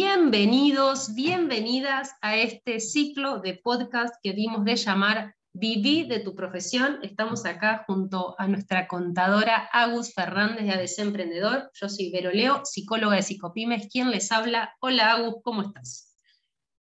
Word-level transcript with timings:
Bienvenidos, 0.00 1.12
bienvenidas 1.16 2.14
a 2.22 2.36
este 2.36 2.78
ciclo 2.78 3.40
de 3.40 3.54
podcast 3.54 4.14
que 4.22 4.32
dimos 4.32 4.64
de 4.64 4.76
llamar 4.76 5.34
Viví 5.52 6.06
de 6.06 6.20
tu 6.20 6.36
profesión. 6.36 7.00
Estamos 7.02 7.44
acá 7.44 7.82
junto 7.84 8.36
a 8.38 8.46
nuestra 8.46 8.86
contadora 8.86 9.68
Agus 9.72 10.14
Fernández 10.14 10.66
de 10.66 10.70
ADC 10.70 10.98
Emprendedor. 11.00 11.68
Yo 11.72 11.88
soy 11.88 12.12
Vero 12.12 12.30
Leo, 12.30 12.64
psicóloga 12.64 13.16
de 13.16 13.22
Psicopymes. 13.22 13.88
¿Quién 13.90 14.12
les 14.12 14.30
habla? 14.30 14.72
Hola 14.78 15.14
Agus, 15.14 15.42
¿cómo 15.42 15.62
estás? 15.62 16.16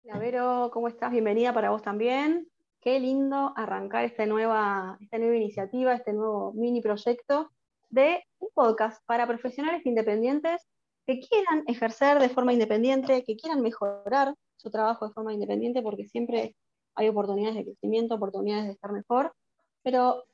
Hola 0.05 0.19
Vero, 0.19 0.71
¿cómo 0.71 0.89
estás? 0.89 1.11
Bienvenida 1.11 1.55
para 1.55 1.71
vos 1.71 1.81
también. 1.81 2.47
Qué 2.79 3.01
lindo 3.01 3.55
arrancar 3.57 4.05
esta 4.05 4.27
nueva, 4.27 4.99
esta 5.01 5.17
nueva 5.17 5.35
iniciativa, 5.35 5.95
este 5.95 6.13
nuevo 6.13 6.53
mini 6.53 6.83
proyecto 6.83 7.53
de 7.89 8.23
un 8.39 8.51
podcast 8.53 9.03
para 9.07 9.27
profesionales 9.27 9.81
independientes 9.87 10.69
que 11.09 11.21
quieran 11.21 11.65
ejercer 11.67 12.19
de 12.19 12.29
forma 12.29 12.53
independiente, 12.53 13.25
que 13.25 13.35
quieran 13.35 13.63
mejorar 13.63 14.35
su 14.57 14.71
trabajo 14.71 15.09
de 15.09 15.15
forma 15.15 15.33
independiente, 15.33 15.81
porque 15.81 16.05
siempre 16.05 16.55
hay 16.95 17.09
oportunidades 17.09 17.57
de 17.57 17.65
crecimiento, 17.65 18.17
oportunidades 18.17 18.67
de 18.67 18.73
estar 18.73 18.93
mejor, 18.93 19.33
pero 19.83 20.25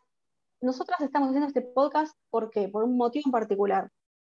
nosotras 0.60 1.00
estamos 1.00 1.28
haciendo 1.28 1.46
este 1.46 1.62
podcast 1.62 2.16
¿por 2.28 2.50
Por 2.72 2.82
un 2.82 2.96
motivo 2.96 3.22
en 3.26 3.30
particular, 3.30 3.88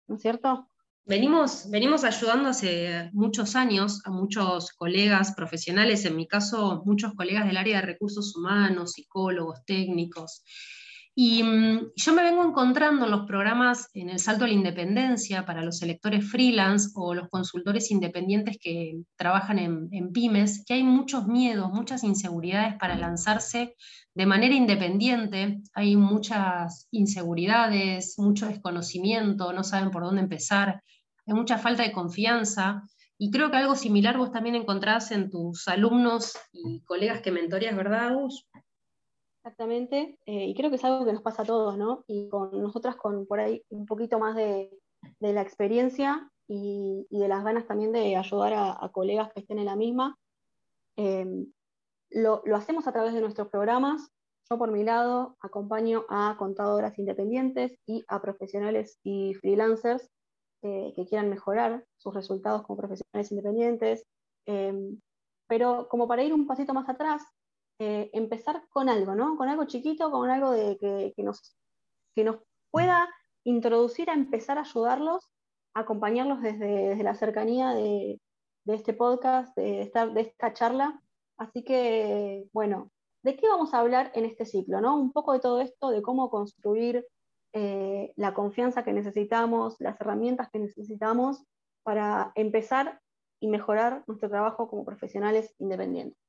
¿no 0.06 0.14
es 0.14 0.22
cierto? 0.22 0.68
Venimos, 1.06 1.68
venimos 1.70 2.04
ayudando 2.04 2.50
hace 2.50 3.10
muchos 3.12 3.56
años 3.56 4.00
a 4.04 4.10
muchos 4.10 4.70
colegas 4.74 5.32
profesionales, 5.32 6.04
en 6.04 6.14
mi 6.14 6.28
caso 6.28 6.84
muchos 6.84 7.14
colegas 7.14 7.46
del 7.46 7.56
área 7.56 7.80
de 7.80 7.86
recursos 7.86 8.36
humanos, 8.36 8.92
psicólogos, 8.92 9.64
técnicos, 9.64 10.44
y 11.20 11.42
mm, 11.42 11.94
yo 11.96 12.12
me 12.12 12.22
vengo 12.22 12.44
encontrando 12.44 13.06
en 13.06 13.10
los 13.10 13.26
programas 13.26 13.90
en 13.92 14.08
el 14.08 14.20
salto 14.20 14.44
a 14.44 14.46
la 14.46 14.54
independencia 14.54 15.44
para 15.44 15.64
los 15.64 15.82
electores 15.82 16.30
freelance 16.30 16.90
o 16.94 17.12
los 17.12 17.28
consultores 17.28 17.90
independientes 17.90 18.56
que 18.60 19.00
trabajan 19.16 19.58
en, 19.58 20.12
pymes, 20.12 20.62
que 20.64 20.74
hay 20.74 20.84
muchos 20.84 21.26
miedos, 21.26 21.72
muchas 21.72 22.04
inseguridades 22.04 22.76
para 22.78 22.94
lanzarse 22.94 23.74
de 24.14 24.26
manera 24.26 24.54
independiente. 24.54 25.58
Hay 25.74 25.96
muchas 25.96 26.86
inseguridades, 26.92 28.14
mucho 28.18 28.46
desconocimiento, 28.46 29.52
no 29.52 29.64
saben 29.64 29.90
por 29.90 30.04
dónde 30.04 30.22
empezar, 30.22 30.84
hay 31.26 31.34
mucha 31.34 31.58
falta 31.58 31.82
de 31.82 31.90
confianza. 31.90 32.84
Y 33.18 33.32
creo 33.32 33.50
que 33.50 33.56
algo 33.56 33.74
similar 33.74 34.18
vos 34.18 34.30
también 34.30 34.54
encontrás 34.54 35.10
en 35.10 35.30
tus 35.30 35.66
alumnos 35.66 36.38
y 36.52 36.80
colegas 36.82 37.22
que 37.22 37.32
mentorías, 37.32 37.74
¿verdad, 37.74 38.14
Gus? 38.14 38.46
Exactamente, 39.48 40.18
eh, 40.26 40.44
y 40.44 40.54
creo 40.54 40.68
que 40.68 40.76
es 40.76 40.84
algo 40.84 41.06
que 41.06 41.12
nos 41.14 41.22
pasa 41.22 41.40
a 41.40 41.46
todos, 41.46 41.78
¿no? 41.78 42.04
Y 42.06 42.28
con 42.28 42.50
nosotras 42.60 42.96
con 42.96 43.26
por 43.26 43.40
ahí 43.40 43.64
un 43.70 43.86
poquito 43.86 44.18
más 44.18 44.36
de, 44.36 44.70
la 45.20 45.40
experiencia 45.40 46.30
y, 46.46 47.06
de 47.08 47.28
las 47.28 47.42
ganas 47.42 47.66
también 47.66 47.90
de 47.92 48.14
ayudar 48.14 48.52
a, 48.52 48.90
colegas 48.92 49.32
que 49.32 49.40
estén 49.40 49.58
en 49.58 49.64
la 49.64 49.74
misma. 49.74 50.18
Em, 50.96 51.50
lo, 52.10 52.42
hacemos 52.54 52.86
a 52.86 52.92
través 52.92 53.14
de 53.14 53.22
nuestros 53.22 53.48
programas. 53.48 54.10
Yo 54.50 54.58
por 54.58 54.70
mi 54.70 54.84
lado 54.84 55.38
acompaño 55.40 56.04
a 56.10 56.36
contadoras 56.38 56.98
independientes 56.98 57.72
y 57.86 58.04
a 58.06 58.20
profesionales 58.20 58.98
y 59.02 59.32
freelancers 59.32 60.10
eh, 60.60 60.92
que 60.94 61.06
quieran 61.06 61.30
mejorar 61.30 61.86
sus 61.96 62.12
resultados 62.12 62.64
como 62.64 62.76
profesionales 62.76 63.32
independientes. 63.32 64.04
Em, 64.44 65.00
pero 65.48 65.88
como 65.88 66.06
para 66.06 66.22
ir 66.22 66.34
un 66.34 66.46
pasito 66.46 66.74
más 66.74 66.86
atrás, 66.90 67.22
eh, 67.80 68.10
empezar 68.12 68.66
con 68.70 68.88
algo, 68.88 69.14
¿no? 69.14 69.36
Con 69.36 69.48
algo 69.48 69.64
chiquito, 69.64 70.10
con 70.10 70.30
algo 70.30 70.50
de, 70.50 70.76
que, 70.78 71.22
nos, 71.22 71.56
que 72.14 72.24
nos 72.24 72.38
pueda 72.70 73.08
introducir 73.44 74.10
a 74.10 74.14
empezar 74.14 74.58
a 74.58 74.62
ayudarlos, 74.62 75.30
a 75.74 75.80
acompañarlos 75.80 76.42
desde, 76.42 77.00
la 77.02 77.14
cercanía 77.14 77.70
de, 77.70 78.20
este 78.66 78.94
podcast, 78.94 79.56
de, 79.56 79.82
esta, 79.82 80.52
charla. 80.54 81.00
Así 81.36 81.62
que, 81.62 82.48
bueno, 82.52 82.90
¿de 83.22 83.36
qué 83.36 83.48
vamos 83.48 83.72
a 83.72 83.78
hablar 83.78 84.10
en 84.14 84.24
este 84.24 84.44
ciclo? 84.44 84.80
¿no? 84.80 84.96
Un 84.96 85.12
poco 85.12 85.32
de 85.32 85.40
todo 85.40 85.60
esto, 85.60 85.90
de 85.90 86.02
cómo 86.02 86.30
construir 86.30 87.06
eh, 87.52 88.12
la 88.16 88.34
confianza 88.34 88.82
que 88.82 88.92
necesitamos, 88.92 89.76
las 89.78 90.00
herramientas 90.00 90.50
que 90.50 90.58
necesitamos 90.58 91.44
para 91.84 92.32
empezar 92.34 93.00
y 93.40 93.46
mejorar 93.46 94.02
nuestro 94.08 94.28
trabajo 94.28 94.68
como 94.68 94.84
profesionales 94.84 95.54
independientes. 95.58 96.27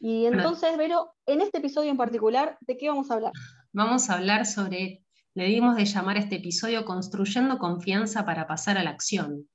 Y 0.00 0.26
entonces, 0.26 0.76
Vero, 0.76 1.14
en 1.26 1.40
este 1.40 1.58
episodio 1.58 1.90
en 1.90 1.96
particular, 1.96 2.56
¿de 2.60 2.76
qué 2.76 2.88
vamos 2.88 3.10
a 3.10 3.14
hablar? 3.14 3.32
Vamos 3.72 4.08
a 4.08 4.14
hablar 4.14 4.46
sobre, 4.46 5.02
le 5.34 5.46
dimos 5.46 5.76
de 5.76 5.84
llamar 5.84 6.16
este 6.16 6.36
episodio 6.36 6.84
Construyendo 6.84 7.58
confianza 7.58 8.24
para 8.24 8.46
pasar 8.46 8.78
a 8.78 8.84
la 8.84 8.90
acción. 8.90 9.48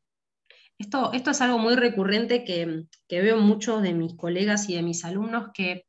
Esto, 0.78 1.14
esto 1.14 1.32
es 1.32 1.42
algo 1.42 1.60
muy 1.60 1.76
recurrente 1.76 2.44
que, 2.44 2.86
que 3.08 3.22
veo 3.22 3.38
muchos 3.38 3.82
de 3.82 3.94
mis 3.94 4.16
colegas 4.16 4.70
y 4.70 4.76
de 4.76 4.82
mis 4.82 5.06
alumnos 5.06 5.50
que 5.54 5.86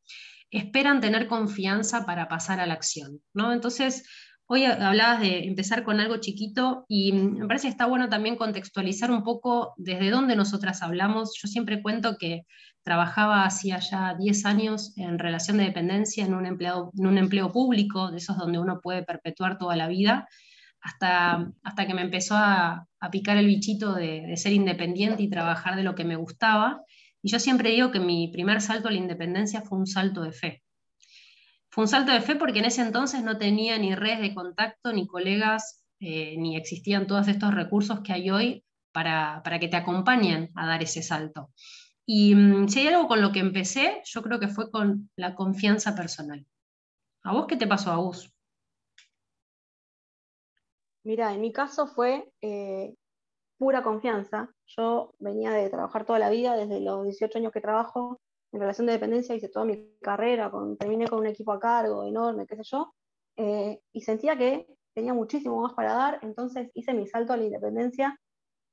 esperan 0.51 1.01
tener 1.01 1.27
confianza 1.27 2.07
para 2.07 2.29
pasar 2.29 2.61
a 2.61 2.67
la 2.67 2.75
acción. 2.75 3.21
¿no? 3.33 3.53
Entonces, 3.53 4.07
Hoy 4.47 4.65
hablabas 4.67 5.21
de 5.21 5.45
empezar 5.47 5.85
con 5.85 6.01
algo 6.01 6.19
chiquito 6.19 6.85
y 6.87 7.13
me 7.13 7.47
parece 7.47 7.67
que 7.67 7.71
está 7.71 7.87
bueno 7.87 8.11
también 8.11 8.37
contextualizar 8.37 9.11
un 9.11 9.25
poco 9.25 9.73
desde 9.79 10.11
dónde 10.11 10.37
nosotras 10.37 10.83
hablamos. 10.83 11.33
Yo 11.41 11.49
siempre 11.49 11.81
cuento 11.83 12.19
que 12.19 12.43
trabajaba 12.83 13.47
hacía 13.47 13.79
ya 13.79 14.15
10 14.15 14.45
años 14.45 14.93
en 14.99 15.19
relación 15.19 15.57
de 15.57 15.65
dependencia 15.65 16.27
en 16.27 16.35
un, 16.35 16.45
empleado, 16.45 16.91
en 16.99 17.07
un 17.07 17.17
empleo 17.17 17.53
público, 17.53 18.11
de 18.11 18.19
esos 18.19 18.37
donde 18.37 18.59
uno 18.59 18.81
puede 18.83 19.03
perpetuar 19.03 19.57
toda 19.57 19.77
la 19.77 19.89
vida, 19.89 20.29
hasta, 20.83 21.51
hasta 21.63 21.87
que 21.87 21.95
me 21.95 22.03
empezó 22.03 22.35
a, 22.37 22.87
picar 23.11 23.39
el 23.39 23.47
bichito 23.47 23.95
de 23.95 24.35
ser 24.37 24.53
independiente 24.53 25.23
y 25.23 25.31
trabajar 25.31 25.77
de 25.77 25.85
lo 25.85 25.95
que 25.95 26.05
me 26.05 26.17
gustaba. 26.17 26.83
Y 27.23 27.31
yo 27.31 27.39
siempre 27.39 27.71
digo 27.71 27.91
que 27.91 28.01
mi 28.01 28.29
primer 28.29 28.61
salto 28.61 28.89
a 28.89 28.93
la 28.93 28.99
independencia 28.99 29.63
fue 29.63 29.79
un 29.79 29.87
salto 29.87 30.23
de 30.23 30.33
fe 30.33 30.64
fue 31.75 31.83
un 31.83 31.89
salto 31.89 32.13
de 32.13 32.21
fe 32.21 32.37
porque 32.37 32.61
en 32.61 32.67
ese 32.67 32.83
entonces 32.83 33.25
no 33.25 33.37
tenía 33.37 33.77
ni 33.79 33.97
redes 33.97 34.21
de 34.21 34.33
contacto, 34.33 34.93
ni 34.93 35.09
colegas, 35.09 35.85
eh, 35.99 36.37
ni 36.39 36.57
existían 36.57 37.09
todos 37.09 37.27
estos 37.27 37.53
recursos 37.53 37.99
que 37.99 38.13
hay 38.13 38.31
hoy 38.31 38.65
para, 38.93 39.43
que 39.59 39.67
te 39.67 39.77
acompañen 39.77 40.53
a 40.55 40.69
dar 40.69 40.85
ese 40.85 41.03
salto. 41.03 41.51
Y 42.07 42.33
mm, 42.37 42.69
si 42.69 42.79
hay 42.79 42.95
algo 42.95 43.09
con 43.09 43.21
lo 43.21 43.33
que 43.33 43.41
empecé, 43.41 44.03
yo 44.05 44.23
creo 44.23 44.39
que 44.39 44.47
fue 44.47 44.71
con 44.71 45.11
la 45.17 45.35
confianza 45.35 45.97
personal. 45.97 46.47
¿A 47.25 47.33
vos 47.33 47.47
qué 47.49 47.57
te 47.57 47.67
pasó, 47.67 47.91
a 47.91 47.97
vos? 47.97 48.33
Mira, 51.03 51.35
en 51.35 51.41
mi 51.41 51.53
caso 51.53 51.89
fue 51.89 52.31
eh, 52.41 52.95
pura 53.59 53.83
confianza. 53.83 54.49
Yo 54.77 55.13
venía 55.19 55.51
de 55.51 55.71
trabajar 55.71 56.07
toda 56.07 56.21
la 56.21 56.31
vida, 56.31 56.55
desde 56.55 56.79
los 56.81 57.03
18 57.03 57.39
años 57.39 57.53
que 57.53 57.61
trabajo, 57.61 58.21
en 58.55 58.61
relación 58.61 58.87
de 58.87 58.93
dependencia 58.93 59.35
hice 59.35 59.49
toda 59.49 59.65
mi 59.65 59.97
carrera, 60.01 60.49
con, 60.49 60.77
terminé 60.77 61.09
con 61.09 61.19
un 61.19 61.27
equipo 61.27 61.53
a 61.53 61.59
cargo 61.59 62.05
enorme, 62.05 62.47
qué 62.47 62.55
sé 62.55 62.63
yo, 62.63 62.95
eh, 63.37 63.81
y 63.93 64.01
sentía 64.01 64.39
que 64.39 64.69
tenía 64.95 65.13
muchísimo 65.13 65.61
más 65.61 65.73
para 65.75 65.93
dar, 65.93 66.21
entonces 66.23 66.71
hice 66.75 66.95
mi 66.95 67.09
salto 67.09 67.33
a 67.33 67.37
la 67.37 67.45
independencia. 67.45 68.17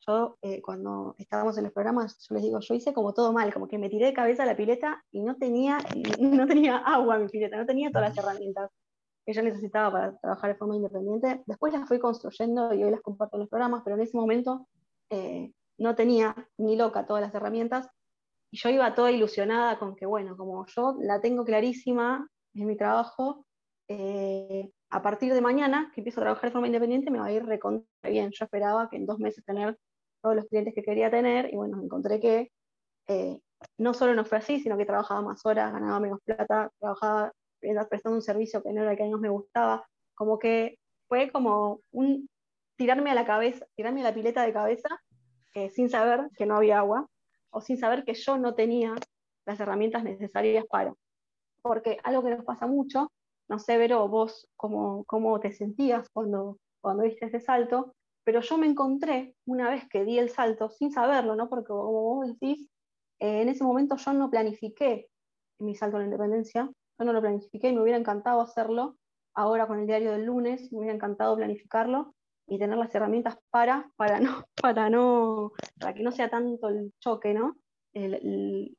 Yo, 0.06 0.38
eh, 0.44 0.62
cuando 0.62 1.16
estábamos 1.18 1.58
en 1.58 1.64
los 1.64 1.74
programas, 1.74 2.16
yo 2.30 2.36
les 2.36 2.44
digo, 2.44 2.60
yo 2.60 2.76
hice 2.76 2.94
como 2.94 3.14
todo 3.14 3.34
mal, 3.34 3.52
como 3.52 3.68
que 3.68 3.80
me 3.80 3.90
tiré 3.90 4.06
de 4.06 4.14
cabeza 4.14 4.44
a 4.44 4.46
la 4.46 4.56
pileta 4.56 5.04
y 5.12 5.22
no 5.22 5.36
tenía, 5.38 5.80
no 6.20 6.46
tenía 6.46 6.78
agua 6.78 7.16
en 7.16 7.24
mi 7.24 7.30
pileta, 7.30 7.58
no 7.58 7.66
tenía 7.66 7.90
todas 7.90 8.10
las 8.10 8.18
herramientas 8.24 8.70
que 9.26 9.34
yo 9.34 9.42
necesitaba 9.42 9.92
para 9.92 10.18
trabajar 10.20 10.52
de 10.52 10.58
forma 10.60 10.76
independiente. 10.76 11.42
Después 11.48 11.74
las 11.74 11.88
fui 11.88 11.98
construyendo 11.98 12.72
y 12.72 12.84
hoy 12.84 12.92
las 12.92 13.02
comparto 13.02 13.38
en 13.38 13.42
los 13.42 13.50
programas, 13.50 13.82
pero 13.84 13.96
en 13.96 14.04
ese 14.04 14.16
momento 14.16 14.68
eh, 15.10 15.52
no 15.80 15.96
tenía 15.96 16.36
ni 16.58 16.76
loca 16.76 17.08
todas 17.08 17.24
las 17.24 17.34
herramientas 17.34 17.90
y 18.52 18.58
yo 18.58 18.70
iba 18.70 18.94
toda 18.94 19.12
ilusionada 19.12 19.80
con 19.80 19.96
que, 19.96 20.06
bueno, 20.06 20.36
como 20.36 20.66
yo 20.68 20.98
la 21.00 21.22
tengo 21.22 21.46
clarísima 21.46 22.28
en 22.54 22.68
mi 22.68 22.76
trabajo, 22.76 23.46
eh, 23.88 24.70
a 24.90 25.02
partir 25.02 25.34
de 25.34 25.42
mañana, 25.42 25.90
que 25.94 26.02
empiezo 26.02 26.20
a 26.20 26.24
trabajar 26.24 26.50
de 26.50 26.52
forma 26.52 26.68
independiente, 26.68 27.10
me 27.12 27.20
va 27.20 27.28
a 27.28 27.32
ir 27.32 27.46
recontra 27.46 27.88
bien. 28.10 28.32
Yo 28.32 28.44
esperaba 28.44 28.90
que 28.90 28.98
en 28.98 29.06
dos 29.06 29.20
meses 29.20 29.46
tener 29.46 29.78
todos 30.22 30.36
los 30.36 30.46
clientes 30.46 30.74
que 30.76 30.84
quería 30.84 31.10
tener, 31.10 31.52
y 31.52 31.56
bueno, 31.56 31.82
encontré 31.82 32.20
que 32.20 32.52
eh, 33.08 33.40
no 33.78 33.94
solo 33.94 34.14
no 34.14 34.26
fue 34.26 34.40
así, 34.40 34.60
sino 34.60 34.78
que 34.78 34.86
trabajaba 34.86 35.22
más 35.22 35.46
horas, 35.46 35.72
ganaba 35.72 36.00
menos 36.02 36.20
plata, 36.26 36.70
trabajaba 36.78 37.32
prestando 37.90 38.18
un 38.18 38.22
servicio 38.22 38.62
que 38.62 38.74
no 38.74 38.82
era 38.82 38.92
el 38.92 38.98
que 38.98 39.04
a 39.04 39.06
mí 39.06 39.14
me 39.16 39.30
gustaba, 39.30 39.86
como 40.14 40.40
que 40.40 40.78
fue 41.08 41.32
como 41.32 41.80
un 41.92 42.28
tirarme 42.76 43.12
a 43.12 43.16
la 43.16 43.26
cabeza, 43.26 43.66
tirarme 43.76 44.02
a 44.02 44.06
la 44.06 44.14
pileta 44.14 44.44
de 44.44 44.52
cabeza, 44.52 44.90
eh, 45.54 45.70
sin 45.70 45.90
saber 45.90 46.30
que 46.36 46.46
no 46.46 46.56
había 46.56 46.80
agua, 46.80 47.08
o 47.52 47.62
sin 47.62 47.78
saber 47.78 48.04
que 48.04 48.14
yo 48.14 48.38
no 48.38 48.56
tenía 48.56 48.96
las 49.46 49.60
herramientas 49.60 50.04
necesarias 50.04 50.66
para. 50.70 50.94
Porque 51.62 51.98
algo 52.04 52.24
que 52.24 52.36
nos 52.36 52.46
pasa 52.46 52.68
mucho, 52.68 53.12
no 53.50 53.60
sé, 53.60 53.78
Vero, 53.78 54.08
vos 54.08 54.48
cómo, 54.56 55.04
cómo 55.06 55.40
te 55.40 55.52
sentías 55.52 56.10
cuando, 56.10 56.58
cuando 56.82 57.04
diste 57.04 57.26
ese 57.26 57.40
salto, 57.40 57.94
pero 58.24 58.42
yo 58.42 58.58
me 58.58 58.68
encontré 58.68 59.36
una 59.46 59.70
vez 59.70 59.88
que 59.90 60.06
di 60.06 60.20
el 60.20 60.30
salto 60.30 60.70
sin 60.70 60.92
saberlo, 60.92 61.36
¿no? 61.36 61.50
Porque 61.50 61.68
como 61.68 62.16
vos 62.16 62.28
decís, 62.28 62.70
eh, 63.20 63.42
en 63.42 63.50
ese 63.50 63.64
momento 63.64 63.98
yo 63.98 64.14
no 64.14 64.30
planifiqué 64.30 65.08
mi 65.60 65.76
salto 65.76 65.98
a 65.98 66.00
la 66.00 66.06
independencia, 66.06 66.72
yo 67.00 67.06
no 67.06 67.14
lo 67.14 67.22
planifiqué, 67.22 67.72
me 67.72 67.82
hubiera 67.82 67.98
encantado 67.98 68.42
hacerlo, 68.42 68.98
ahora 69.34 69.68
con 69.68 69.80
el 69.80 69.88
diario 69.88 70.12
del 70.12 70.26
lunes, 70.26 70.72
me 70.72 70.80
hubiera 70.80 70.96
encantado 70.96 71.36
planificarlo, 71.36 72.14
y 72.52 72.60
tener 72.60 72.78
las 72.78 72.94
herramientas 72.94 73.38
para, 73.50 73.90
para, 73.96 74.20
no, 74.20 74.44
para, 74.62 74.90
no, 74.90 75.54
para 75.80 75.94
que 75.94 76.04
no 76.04 76.12
sea 76.12 76.30
tanto 76.30 76.68
el 76.68 76.92
choque, 77.00 77.34
¿no? 77.34 77.56
el, 77.94 78.76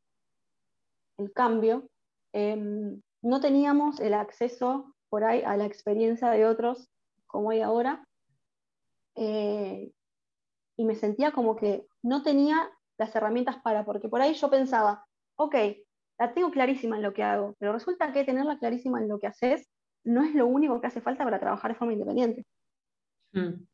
el, 1.16 1.32
cambio, 1.32 1.88
em, 2.34 3.00
no 3.22 3.40
teníamos 3.40 3.98
el 4.00 4.12
acceso 4.12 4.94
por 5.08 5.24
ahí 5.24 5.42
a 5.42 5.56
la 5.56 5.64
experiencia 5.64 6.28
de 6.30 6.44
otros 6.46 6.90
como 7.26 7.50
hay 7.50 7.62
ahora, 7.62 8.06
eh, 9.14 9.90
y 10.76 10.84
me 10.84 10.94
sentía 10.94 11.32
como 11.32 11.56
que 11.56 11.86
no 12.02 12.22
tenía 12.22 12.70
las 12.98 13.16
herramientas 13.16 13.56
para, 13.62 13.86
porque 13.86 14.10
por 14.10 14.20
ahí 14.20 14.34
yo 14.34 14.50
pensaba, 14.50 15.06
ok, 15.36 15.54
la 16.18 16.34
tengo 16.34 16.50
clarísima 16.50 16.96
en 16.96 17.02
lo 17.02 17.14
que 17.14 17.22
hago, 17.22 17.54
pero 17.58 17.72
resulta 17.72 18.12
que 18.12 18.25
tenerla 18.25 18.58
clarísima 18.58 19.00
en 19.00 19.08
lo 19.08 19.18
que 19.18 19.28
haces 19.28 19.66
no 20.04 20.22
es 20.22 20.34
lo 20.34 20.46
único 20.46 20.78
que 20.80 20.88
hace 20.88 21.00
falta 21.00 21.25
para 21.25 21.40
trabajar 21.40 21.70
de 21.70 21.78
forma 21.78 21.94
independiente. 21.94 22.44
Mm. 23.32 23.67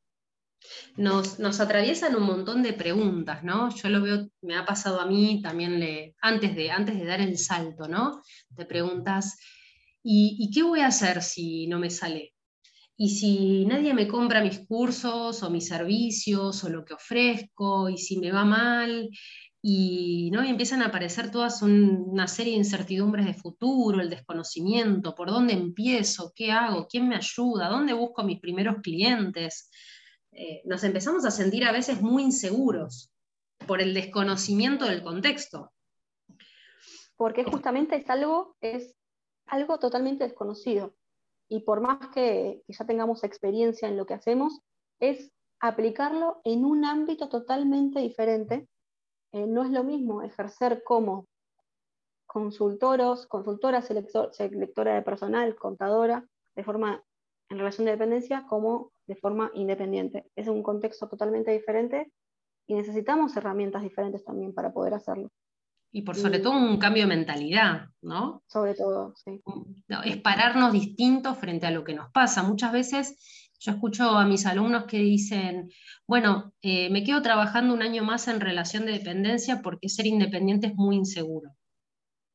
Nos, 0.96 1.38
nos, 1.38 1.60
atraviesan 1.60 2.16
un 2.16 2.24
montón 2.24 2.62
de 2.62 2.72
preguntas, 2.72 3.44
¿no? 3.44 3.74
Yo 3.74 3.88
lo 3.88 4.02
veo, 4.02 4.28
me 4.42 4.56
ha 4.56 4.66
pasado 4.66 5.00
a 5.00 5.06
mí 5.06 5.40
también 5.40 5.78
le, 5.78 6.16
antes, 6.20 6.56
de, 6.56 6.70
antes 6.70 6.98
de 6.98 7.04
dar 7.04 7.20
el 7.20 7.38
salto, 7.38 7.86
¿no? 7.86 8.22
Te 8.56 8.66
preguntas, 8.66 9.38
¿y, 10.02 10.36
¿y 10.40 10.50
qué 10.50 10.62
voy 10.62 10.80
a 10.80 10.88
hacer 10.88 11.22
si 11.22 11.68
no 11.68 11.78
me 11.78 11.90
sale? 11.90 12.34
Y 12.96 13.10
si 13.10 13.64
nadie 13.64 13.94
me 13.94 14.08
compra 14.08 14.42
mis 14.42 14.66
cursos 14.66 15.42
o 15.44 15.50
mis 15.50 15.68
servicios 15.68 16.64
o 16.64 16.68
lo 16.68 16.84
que 16.84 16.94
ofrezco, 16.94 17.88
y 17.88 17.96
si 17.96 18.18
me 18.18 18.32
va 18.32 18.44
mal, 18.44 19.08
y, 19.60 20.30
¿no? 20.32 20.42
empiezan 20.42 20.82
a 20.82 20.86
aparecer 20.86 21.30
todas 21.30 21.62
una 21.62 22.28
serie 22.28 22.52
de 22.52 22.58
incertidumbres 22.58 23.26
de 23.26 23.34
futuro, 23.34 24.00
el 24.00 24.10
desconocimiento, 24.10 25.14
por 25.14 25.30
dónde 25.30 25.52
empiezo, 25.52 26.32
qué 26.34 26.52
hago, 26.52 26.86
quién 26.86 27.08
me 27.08 27.16
ayuda, 27.16 27.68
dónde 27.68 27.92
busco 27.92 28.22
mis 28.22 28.40
primeros 28.40 28.76
clientes. 28.82 29.70
Eh, 30.32 30.62
nos 30.64 30.84
empezamos 30.84 31.24
a 31.24 31.30
sentir 31.30 31.64
a 31.64 31.72
veces 31.72 32.00
muy 32.00 32.22
inseguros 32.22 33.12
por 33.66 33.80
el 33.80 33.94
desconocimiento 33.94 34.84
del 34.84 35.02
contexto. 35.02 35.72
Porque 37.16 37.42
justamente 37.42 37.96
es 37.96 38.08
algo, 38.08 38.56
es 38.60 38.94
algo 39.46 39.78
totalmente 39.78 40.24
desconocido 40.24 40.94
y 41.48 41.60
por 41.60 41.80
más 41.80 42.08
que, 42.08 42.62
ya 42.68 42.84
tengamos 42.84 43.24
experiencia 43.24 43.88
en 43.88 43.96
lo 43.96 44.06
que 44.06 44.14
hacemos, 44.14 44.60
es 45.00 45.32
aplicarlo 45.60 46.40
en 46.44 46.64
un 46.64 46.84
ámbito 46.84 47.28
totalmente 47.28 48.00
diferente. 48.00 48.68
Eh, 49.32 49.46
no 49.46 49.64
es 49.64 49.70
lo 49.70 49.84
mismo 49.84 50.22
ejercer 50.22 50.82
como 50.84 51.26
consultoros, 52.26 53.26
consultora, 53.26 53.82
selectora 53.82 54.94
de 54.94 55.02
personal, 55.02 55.56
contadora, 55.56 56.26
de 56.54 56.64
forma 56.64 57.02
en 57.50 57.58
relación 57.58 57.86
de 57.86 57.92
dependencia, 57.92 58.44
como 58.48 58.92
de 59.06 59.16
forma 59.16 59.50
independiente. 59.54 60.26
Es 60.36 60.48
un 60.48 60.62
contexto 60.62 61.08
totalmente 61.08 61.50
diferente 61.50 62.12
y 62.66 62.74
necesitamos 62.74 63.36
herramientas 63.36 63.82
diferentes 63.82 64.24
también 64.24 64.52
para 64.52 64.72
poder 64.72 64.94
hacerlo. 64.94 65.30
Y 65.90 66.02
por 66.02 66.16
sobre 66.16 66.40
todo 66.40 66.52
un 66.52 66.78
cambio 66.78 67.04
de 67.04 67.16
mentalidad, 67.16 67.88
¿no? 68.02 68.42
Sobre 68.46 68.74
todo, 68.74 69.14
sí. 69.16 69.42
Es 70.04 70.18
pararnos 70.18 70.72
distintos 70.72 71.38
frente 71.38 71.66
a 71.66 71.70
lo 71.70 71.82
que 71.82 71.94
nos 71.94 72.10
pasa. 72.12 72.42
Muchas 72.42 72.72
veces 72.72 73.47
yo 73.60 73.72
escucho 73.72 74.10
a 74.10 74.24
mis 74.24 74.46
alumnos 74.46 74.84
que 74.84 74.98
dicen, 74.98 75.70
bueno, 76.06 76.52
eh, 76.62 76.90
me 76.90 77.02
quedo 77.02 77.22
trabajando 77.22 77.74
un 77.74 77.82
año 77.82 78.04
más 78.04 78.28
en 78.28 78.40
relación 78.40 78.86
de 78.86 78.92
dependencia 78.92 79.62
porque 79.62 79.88
ser 79.88 80.06
independiente 80.06 80.68
es 80.68 80.74
muy 80.74 80.96
inseguro. 80.96 81.50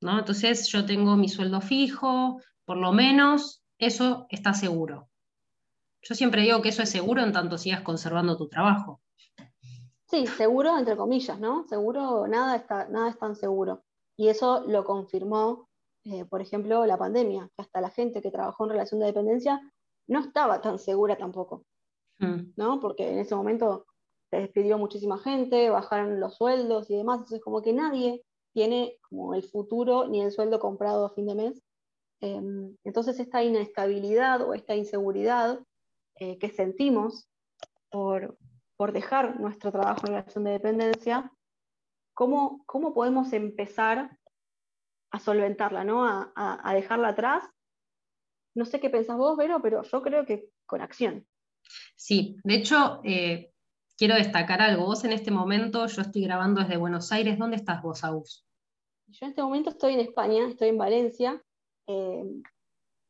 ¿no? 0.01 0.19
Entonces 0.19 0.67
yo 0.67 0.85
tengo 0.85 1.15
mi 1.15 1.29
sueldo 1.29 1.61
fijo, 1.61 2.41
por 2.65 2.77
lo 2.77 2.91
menos 2.91 3.63
eso 3.79 4.27
está 4.29 4.53
seguro. 4.53 5.09
Yo 6.01 6.15
siempre 6.15 6.41
digo 6.41 6.61
que 6.61 6.69
eso 6.69 6.83
es 6.83 6.89
seguro 6.89 7.23
en 7.23 7.31
tanto 7.31 7.57
sigas 7.57 7.81
conservando 7.81 8.35
tu 8.35 8.49
trabajo. 8.49 9.01
Sí, 10.09 10.27
seguro, 10.27 10.77
entre 10.77 10.97
comillas, 10.97 11.39
¿no? 11.39 11.65
Seguro, 11.67 12.27
nada, 12.27 12.57
está, 12.57 12.87
nada 12.89 13.09
es 13.09 13.17
tan 13.17 13.35
seguro. 13.35 13.83
Y 14.17 14.27
eso 14.27 14.63
lo 14.67 14.83
confirmó, 14.83 15.69
eh, 16.03 16.25
por 16.25 16.41
ejemplo, 16.41 16.85
la 16.85 16.97
pandemia, 16.97 17.49
que 17.55 17.61
hasta 17.63 17.81
la 17.81 17.89
gente 17.89 18.21
que 18.21 18.29
trabajó 18.29 18.65
en 18.65 18.71
relación 18.71 18.99
de 18.99 19.07
dependencia 19.07 19.59
no 20.07 20.19
estaba 20.19 20.61
tan 20.61 20.79
segura 20.79 21.17
tampoco, 21.17 21.65
mm. 22.19 22.53
¿no? 22.55 22.79
Porque 22.79 23.11
en 23.11 23.19
ese 23.19 23.35
momento 23.35 23.85
se 24.29 24.37
despidió 24.37 24.77
muchísima 24.77 25.17
gente, 25.17 25.69
bajaron 25.69 26.19
los 26.19 26.35
sueldos 26.35 26.89
y 26.89 26.97
demás, 26.97 27.19
entonces 27.19 27.41
como 27.41 27.61
que 27.61 27.73
nadie 27.73 28.23
tiene 28.53 28.97
como 29.09 29.33
el 29.33 29.43
futuro 29.43 30.07
ni 30.07 30.21
el 30.21 30.31
sueldo 30.31 30.59
comprado 30.59 31.05
a 31.05 31.13
fin 31.13 31.27
de 31.27 31.35
mes. 31.35 31.61
Em, 32.21 32.75
entonces 32.83 33.19
esta 33.19 33.43
inestabilidad 33.43 34.41
o 34.41 34.53
esta 34.53 34.75
inseguridad 34.75 35.59
eh, 36.15 36.37
que 36.37 36.49
sentimos 36.49 37.27
por, 37.89 38.37
por 38.77 38.91
dejar 38.91 39.39
nuestro 39.39 39.71
trabajo 39.71 40.01
en 40.07 40.13
relación 40.13 40.43
de 40.43 40.51
dependencia, 40.51 41.31
¿cómo, 42.13 42.63
cómo 42.65 42.93
podemos 42.93 43.33
empezar 43.33 44.17
a 45.11 45.19
solventarla, 45.19 45.83
¿no? 45.83 46.05
A, 46.05 46.73
dejarla 46.73 47.09
atrás? 47.09 47.43
No 48.55 48.65
sé 48.65 48.79
qué 48.79 48.89
pensás 48.89 49.17
vos, 49.17 49.37
Vero, 49.37 49.61
pero 49.61 49.83
yo 49.83 50.01
creo 50.01 50.25
que 50.25 50.49
con 50.65 50.81
acción. 50.81 51.25
Sí, 51.95 52.37
de 52.43 52.55
hecho, 52.55 53.01
eh, 53.03 53.51
quiero 53.97 54.15
destacar 54.15 54.61
algo. 54.61 54.85
Vos 54.85 55.03
en 55.03 55.11
este 55.11 55.31
momento, 55.31 55.87
yo 55.87 56.01
estoy 56.01 56.23
grabando 56.23 56.61
desde 56.61 56.77
Buenos 56.77 57.11
Aires. 57.11 57.37
¿Dónde 57.37 57.57
estás 57.57 57.81
vos, 57.81 58.03
Agus? 58.03 58.45
Yo 59.07 59.25
en 59.25 59.29
este 59.29 59.41
momento 59.41 59.69
estoy 59.69 59.93
en 59.93 59.99
España, 59.99 60.47
estoy 60.47 60.69
en 60.69 60.77
Valencia, 60.77 61.41
eh, 61.87 62.23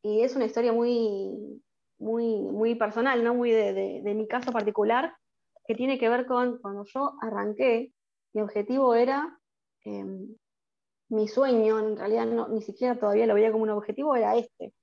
y 0.02 0.22
es 0.22 0.36
una 0.36 0.46
historia 0.46 0.74
muy, 0.74 1.62
muy, 2.00 2.42
muy 2.42 2.76
personal, 2.76 3.24
¿no? 3.24 3.34
muy 3.34 3.52
de, 3.52 4.02
de 4.04 4.14
mi 4.14 4.28
caso 4.28 4.52
particular 4.52 5.16
que 5.66 5.76
tiene 5.76 5.98
que 5.98 6.10
ver 6.10 6.26
con 6.26 6.58
cuando 6.60 6.84
yo 6.86 7.14
arranqué, 7.22 7.94
mi 8.34 8.42
objetivo 8.42 8.96
era, 8.96 9.40
em, 9.86 10.36
mi 11.10 11.28
sueño, 11.28 11.80
en 11.80 11.98
realidad 11.98 12.26
no, 12.26 12.48
ni 12.48 12.62
siquiera 12.62 13.00
todavía 13.00 13.28
lo 13.28 13.36
veía 13.36 13.52
como 13.52 13.64
un 13.64 13.70
objetivo, 13.70 14.16
era 14.16 14.36
este, 14.36 14.74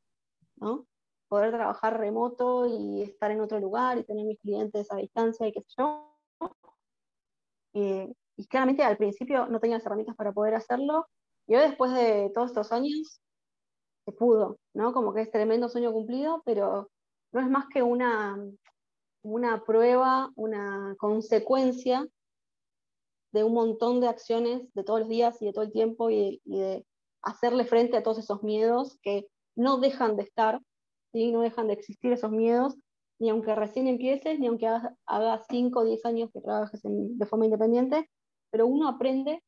¿no? 0.61 0.87
Poder 1.29 1.53
trabajar 1.53 1.99
remoto 1.99 2.67
y 2.67 3.03
estar 3.03 3.31
en 3.31 3.41
otro 3.41 3.59
lugar 3.61 3.99
y 3.99 4.05
tener 4.05 4.27
mis 4.27 4.39
clientes 4.41 4.91
a 4.93 4.97
distancia 4.97 5.47
y 5.47 5.53
qué 5.53 5.61
sé 5.61 5.75
yo. 5.79 6.07
y 7.73 8.47
claramente 8.47 8.83
al 8.83 8.97
principio 8.97 9.47
no 9.47 9.61
tenía 9.61 9.77
las 9.77 9.87
herramientas 9.87 10.17
para 10.17 10.33
poder 10.33 10.55
hacerlo, 10.55 11.07
y 11.51 11.57
hoy 11.57 11.63
después 11.63 11.93
de 11.93 12.31
todos 12.33 12.51
estos 12.51 12.71
años, 12.71 13.21
se 14.05 14.13
pudo, 14.13 14.61
¿no? 14.73 14.93
Como 14.93 15.13
que 15.13 15.23
es 15.23 15.33
tremendo 15.33 15.69
sueño 15.69 15.93
cumplido, 15.93 16.43
pero 16.47 16.89
no 17.33 17.41
es 17.41 17.51
más 17.51 17.67
que 17.67 17.83
una, 17.83 18.39
una 19.23 19.65
prueba, 19.65 20.31
una 20.37 20.95
consecuencia 20.97 22.07
de 23.33 23.43
un 23.43 23.55
montón 23.55 24.01
de 24.01 24.07
acciones 24.07 24.73
de 24.75 24.85
todos 24.85 25.01
los 25.01 25.09
días 25.09 25.43
y 25.43 25.47
de 25.47 25.53
todo 25.53 25.65
el 25.65 25.73
tiempo 25.73 26.09
y, 26.09 26.41
de 26.45 26.87
hacerle 27.23 27.65
frente 27.65 27.97
a 27.97 28.05
todos 28.05 28.19
esos 28.19 28.45
miedos 28.45 28.99
que 29.03 29.27
no 29.57 29.79
dejan 29.79 30.17
de 30.17 30.23
estar, 30.23 30.61
¿sí? 31.13 31.33
no 31.33 31.43
dejan 31.43 31.69
de 31.69 31.75
existir 31.75 32.13
esos 32.13 32.31
miedos, 32.31 32.77
ni 33.19 33.31
aunque 33.31 33.55
recién 33.55 33.87
empieces, 33.87 34.39
ni 34.39 34.47
aunque 34.47 34.67
hagas 34.67 35.47
5 35.49 35.81
o 35.81 35.85
10 35.85 36.05
años 36.07 36.31
que 36.33 36.41
trabajes 36.41 36.81
de 36.83 37.27
forma 37.27 37.45
independiente, 37.45 38.09
pero 38.51 38.67
uno 38.67 38.89
aprende 38.89 39.43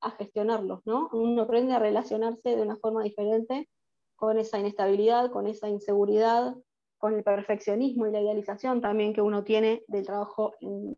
a 0.00 0.10
gestionarlos, 0.12 0.80
¿no? 0.84 1.08
Uno 1.12 1.42
aprende 1.42 1.72
a 1.74 1.78
relacionarse 1.78 2.54
de 2.54 2.62
una 2.62 2.76
forma 2.76 3.02
diferente 3.02 3.68
con 4.14 4.38
esa 4.38 4.58
inestabilidad, 4.58 5.30
con 5.30 5.46
esa 5.46 5.68
inseguridad, 5.68 6.54
con 6.98 7.14
el 7.14 7.22
perfeccionismo 7.22 8.06
y 8.06 8.12
la 8.12 8.20
idealización 8.20 8.80
también 8.80 9.12
que 9.12 9.20
uno 9.20 9.44
tiene 9.44 9.82
del 9.88 10.06
trabajo 10.06 10.54
en 10.60 10.94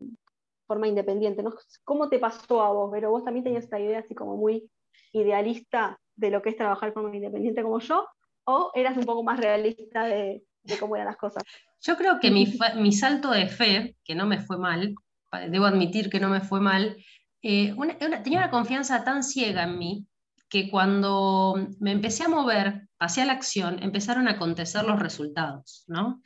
forma 0.67 0.87
independiente. 0.87 1.43
¿no? 1.43 1.53
¿Cómo 1.83 2.09
te 2.09 2.19
pasó 2.19 2.61
a 2.61 2.71
vos, 2.71 2.89
pero 2.91 3.11
vos 3.11 3.23
también 3.23 3.43
tenías 3.43 3.63
esta 3.63 3.79
idea 3.79 3.99
así 3.99 4.15
como 4.15 4.37
muy 4.37 4.69
idealista 5.11 5.99
de 6.15 6.29
lo 6.29 6.41
que 6.41 6.49
es 6.49 6.57
trabajar 6.57 6.93
como 6.93 7.13
independiente 7.13 7.63
como 7.63 7.79
yo, 7.79 8.07
o 8.49 8.71
eras 8.73 8.97
un 8.97 9.05
poco 9.05 9.23
más 9.23 9.39
realista 9.39 10.05
de, 10.05 10.43
cómo 10.79 10.95
eran 10.95 11.07
las 11.07 11.17
cosas? 11.17 11.43
Yo 11.81 11.95
creo 11.95 12.19
que 12.19 12.31
mi, 12.31 12.51
mi, 12.75 12.91
salto 12.91 13.31
de 13.31 13.47
fe, 13.47 13.95
que 14.03 14.15
no 14.15 14.25
me 14.25 14.39
fue 14.39 14.57
mal, 14.57 14.95
debo 15.49 15.65
admitir 15.65 16.09
que 16.09 16.19
no 16.19 16.29
me 16.29 16.41
fue 16.41 16.59
mal, 16.59 16.97
eh, 17.41 17.75
tenía 18.23 18.39
una 18.39 18.51
confianza 18.51 19.03
tan 19.03 19.23
ciega 19.23 19.63
en 19.63 19.77
mí 19.77 20.05
que 20.49 20.69
cuando 20.69 21.55
me 21.79 21.91
empecé 21.91 22.23
a 22.23 22.29
mover 22.29 22.87
hacia 22.99 23.25
la 23.25 23.33
acción, 23.33 23.81
empezaron 23.83 24.27
a 24.27 24.31
acontecer 24.31 24.83
los 24.83 24.99
resultados, 24.99 25.85
¿no? 25.87 26.21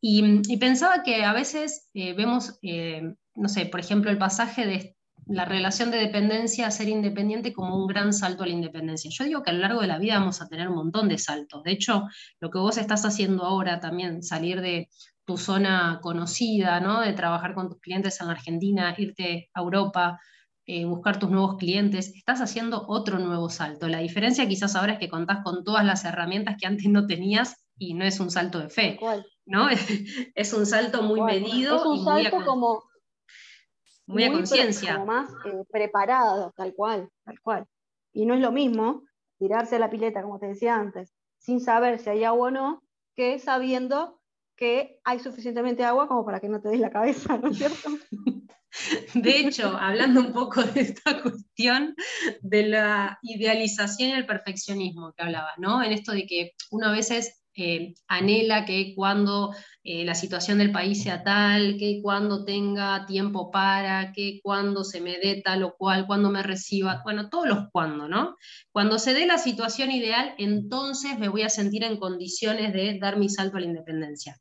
Y, 0.00 0.56
pensaba 0.58 1.02
que 1.02 1.24
a 1.24 1.32
veces 1.32 1.90
eh, 1.94 2.14
vemos, 2.14 2.58
eh, 2.62 3.02
no 3.34 3.48
sé, 3.48 3.66
por 3.66 3.80
ejemplo, 3.80 4.10
el 4.10 4.18
pasaje 4.18 4.66
de 4.66 4.95
la 5.26 5.44
relación 5.44 5.90
de 5.90 5.98
dependencia 5.98 6.66
a 6.66 6.70
ser 6.70 6.88
independiente 6.88 7.52
como 7.52 7.76
un 7.76 7.86
gran 7.86 8.12
salto 8.12 8.44
a 8.44 8.46
la 8.46 8.52
independencia. 8.52 9.10
Yo 9.12 9.24
digo 9.24 9.42
que 9.42 9.50
a 9.50 9.52
lo 9.52 9.60
largo 9.60 9.80
de 9.80 9.88
la 9.88 9.98
vida 9.98 10.18
vamos 10.18 10.40
a 10.40 10.48
tener 10.48 10.68
un 10.68 10.76
montón 10.76 11.08
de 11.08 11.18
saltos. 11.18 11.64
De 11.64 11.72
hecho, 11.72 12.04
lo 12.40 12.50
que 12.50 12.58
vos 12.58 12.78
estás 12.78 13.04
haciendo 13.04 13.44
ahora 13.44 13.80
también, 13.80 14.22
salir 14.22 14.60
de 14.60 14.88
tu 15.24 15.36
zona 15.36 15.98
conocida, 16.00 16.78
¿no? 16.80 17.00
de 17.00 17.12
trabajar 17.12 17.54
con 17.54 17.68
tus 17.68 17.80
clientes 17.80 18.20
en 18.20 18.28
la 18.28 18.34
Argentina, 18.34 18.94
irte 18.96 19.50
a 19.52 19.60
Europa, 19.60 20.20
eh, 20.64 20.84
buscar 20.84 21.18
tus 21.18 21.30
nuevos 21.30 21.56
clientes, 21.56 22.14
estás 22.14 22.40
haciendo 22.40 22.84
otro 22.86 23.18
nuevo 23.18 23.50
salto. 23.50 23.88
La 23.88 23.98
diferencia 23.98 24.46
quizás 24.46 24.76
ahora 24.76 24.94
es 24.94 24.98
que 25.00 25.08
contás 25.08 25.38
con 25.42 25.64
todas 25.64 25.84
las 25.84 26.04
herramientas 26.04 26.56
que 26.60 26.68
antes 26.68 26.86
no 26.86 27.06
tenías 27.06 27.66
y 27.76 27.94
no 27.94 28.04
es 28.04 28.20
un 28.20 28.30
salto 28.30 28.60
de 28.60 28.68
fe. 28.68 28.98
¿no? 29.44 29.68
es 30.34 30.52
un 30.52 30.66
salto 30.66 31.02
muy 31.02 31.20
medido. 31.20 31.76
Es 31.76 31.82
un 31.84 32.04
salto 32.04 32.44
como 32.44 32.84
muy, 34.06 34.24
a 34.24 34.32
conciencia. 34.32 35.04
Más 35.04 35.30
eh, 35.44 35.64
preparado, 35.70 36.52
tal 36.56 36.74
cual, 36.74 37.10
tal 37.24 37.40
cual. 37.40 37.66
Y 38.12 38.26
no 38.26 38.34
es 38.34 38.40
lo 38.40 38.52
mismo 38.52 39.02
tirarse 39.38 39.76
a 39.76 39.78
la 39.78 39.90
pileta, 39.90 40.22
como 40.22 40.38
te 40.38 40.46
decía 40.46 40.76
antes, 40.76 41.12
sin 41.38 41.60
saber 41.60 41.98
si 41.98 42.10
hay 42.10 42.24
agua 42.24 42.48
o 42.48 42.50
no, 42.50 42.82
que 43.14 43.38
sabiendo 43.38 44.20
que 44.56 45.00
hay 45.04 45.18
suficientemente 45.18 45.84
agua 45.84 46.08
como 46.08 46.24
para 46.24 46.40
que 46.40 46.48
no 46.48 46.60
te 46.60 46.70
des 46.70 46.80
la 46.80 46.90
cabeza, 46.90 47.36
¿no 47.38 47.50
es 47.50 47.58
cierto? 47.58 47.90
De 49.14 49.38
hecho, 49.38 49.68
hablando 49.68 50.20
un 50.20 50.32
poco 50.32 50.62
de 50.62 50.80
esta 50.80 51.22
cuestión 51.22 51.94
de 52.42 52.66
la 52.66 53.18
idealización 53.22 54.10
y 54.10 54.12
el 54.12 54.26
perfeccionismo 54.26 55.12
que 55.14 55.22
hablaba, 55.22 55.52
¿no? 55.56 55.82
En 55.82 55.92
esto 55.92 56.12
de 56.12 56.26
que 56.26 56.52
uno 56.70 56.88
a 56.88 56.92
veces 56.92 57.42
eh, 57.56 57.94
anhela 58.06 58.64
que 58.66 58.94
cuando 58.94 59.54
eh, 59.82 60.04
la 60.04 60.14
situación 60.14 60.58
del 60.58 60.72
país 60.72 61.02
sea 61.02 61.22
tal, 61.22 61.76
que 61.78 62.00
cuando 62.02 62.44
tenga 62.44 63.06
tiempo 63.06 63.50
para, 63.50 64.12
que 64.12 64.40
cuando 64.42 64.84
se 64.84 65.00
me 65.00 65.18
dé 65.18 65.40
tal 65.42 65.62
o 65.62 65.74
cual, 65.76 66.06
cuando 66.06 66.30
me 66.30 66.42
reciba, 66.42 67.00
bueno, 67.04 67.30
todos 67.30 67.46
los 67.46 67.58
cuando, 67.72 68.08
¿no? 68.08 68.36
Cuando 68.72 68.98
se 68.98 69.14
dé 69.14 69.26
la 69.26 69.38
situación 69.38 69.90
ideal, 69.90 70.34
entonces 70.38 71.18
me 71.18 71.28
voy 71.28 71.42
a 71.42 71.48
sentir 71.48 71.82
en 71.84 71.96
condiciones 71.96 72.72
de 72.72 72.98
dar 72.98 73.16
mi 73.16 73.28
salto 73.28 73.56
a 73.56 73.60
la 73.60 73.66
independencia. 73.66 74.36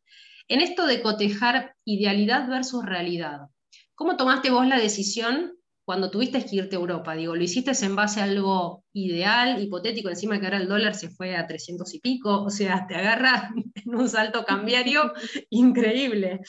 En 0.47 0.61
esto 0.61 0.85
de 0.85 1.01
cotejar 1.01 1.73
idealidad 1.85 2.49
versus 2.49 2.85
realidad, 2.85 3.47
¿cómo 3.95 4.17
tomaste 4.17 4.51
vos 4.51 4.67
la 4.67 4.77
decisión 4.77 5.53
cuando 5.85 6.09
tuviste 6.09 6.43
que 6.43 6.55
irte 6.55 6.75
a 6.75 6.79
Europa, 6.79 7.13
digo, 7.13 7.35
¿lo 7.35 7.43
hiciste 7.43 7.71
en 7.85 7.95
base 7.95 8.19
a 8.19 8.23
algo 8.23 8.83
ideal, 8.91 9.61
hipotético, 9.61 10.09
encima 10.09 10.39
que 10.39 10.47
ahora 10.47 10.57
el 10.57 10.67
dólar 10.67 10.95
se 10.95 11.09
fue 11.09 11.37
a 11.37 11.45
300 11.45 11.93
y 11.93 11.99
pico, 11.99 12.41
o 12.41 12.49
sea, 12.49 12.87
te 12.87 12.95
agarra 12.95 13.51
en 13.85 13.95
un 13.95 14.09
salto 14.09 14.43
cambiario 14.43 15.13
increíble? 15.51 16.41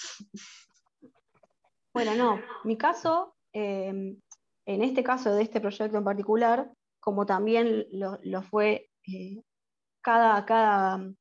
Bueno, 1.93 2.15
no, 2.15 2.41
mi 2.65 2.79
caso, 2.79 3.37
em, 3.53 4.19
en 4.65 4.83
este 4.83 5.05
caso 5.05 5.35
de 5.35 5.43
este 5.43 5.61
proyecto 5.61 5.99
en 5.99 6.05
particular, 6.05 6.71
como 6.99 7.27
también 7.27 7.87
lo, 7.93 8.43
fue 8.43 8.89
eh, 9.07 9.43
cada, 10.01 10.47
cada, 10.47 11.13